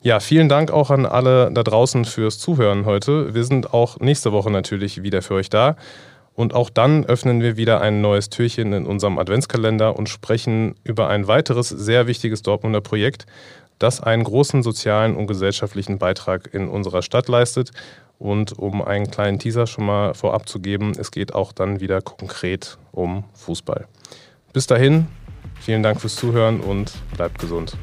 Ja, 0.03 0.21
vielen 0.21 0.49
Dank 0.49 0.71
auch 0.71 0.91
an 0.91 1.07
alle 1.07 1.51
da 1.53 1.63
draußen 1.63 2.05
fürs 2.05 2.39
Zuhören 2.39 2.85
heute. 2.85 3.35
Wir 3.35 3.45
sind 3.45 3.75
auch 3.75 3.99
nächste 3.99 4.33
Woche 4.33 4.51
natürlich 4.51 5.03
wieder 5.03 5.23
für 5.23 5.35
euch 5.35 5.51
da. 5.51 5.77
Und 6.35 6.55
auch 6.55 6.71
dann 6.71 7.05
öffnen 7.05 7.41
wir 7.43 7.57
wieder 7.57 7.81
ein 7.81 8.01
neues 8.01 8.31
Türchen 8.31 8.73
in 8.73 8.87
unserem 8.87 9.19
Adventskalender 9.19 9.97
und 9.97 10.09
sprechen 10.09 10.77
über 10.85 11.09
ein 11.09 11.27
weiteres 11.27 11.69
sehr 11.69 12.07
wichtiges 12.07 12.43
Dortmunder 12.43 12.81
Projekt, 12.81 13.27
das 13.79 14.03
einen 14.03 14.25
großen 14.25 14.63
sozialen 14.63 15.17
und 15.17 15.27
gesellschaftlichen 15.27 15.99
Beitrag 15.99 16.53
in 16.53 16.69
unserer 16.69 17.03
Stadt 17.03 17.29
leistet. 17.29 17.71
Und 18.19 18.59
um 18.59 18.83
einen 18.83 19.11
kleinen 19.11 19.39
Teaser 19.39 19.67
schon 19.67 19.87
mal 19.87 20.13
vorab 20.15 20.49
zu 20.49 20.59
geben, 20.59 20.93
es 20.99 21.13
geht 21.13 21.35
auch 21.35 21.53
dann 21.53 21.81
wieder 21.81 22.01
konkret 22.01 22.77
um 22.91 23.25
Fußball. 23.35 23.87
Bis 24.53 24.67
dahin, 24.67 25.07
vielen 25.61 25.85
Dank 25.85 26.01
fürs 26.01 26.17
Zuhören 26.17 26.61
und 26.61 26.93
bleibt 27.17 27.39
gesund. 27.39 27.77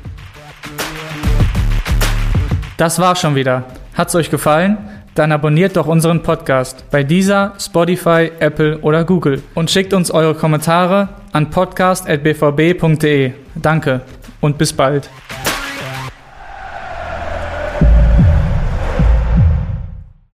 Das 2.77 2.99
war's 2.99 3.21
schon 3.21 3.35
wieder. 3.35 3.63
Hat's 3.93 4.13
euch 4.15 4.29
gefallen? 4.29 4.77
Dann 5.15 5.31
abonniert 5.31 5.77
doch 5.77 5.87
unseren 5.87 6.21
Podcast 6.23 6.83
bei 6.91 7.03
dieser, 7.03 7.53
Spotify, 7.57 8.31
Apple 8.39 8.79
oder 8.79 9.05
Google 9.05 9.41
und 9.53 9.71
schickt 9.71 9.93
uns 9.93 10.11
eure 10.11 10.35
Kommentare 10.35 11.07
an 11.31 11.49
podcast.bvb.de. 11.49 13.31
Danke 13.55 14.01
und 14.41 14.57
bis 14.57 14.73
bald. 14.73 15.09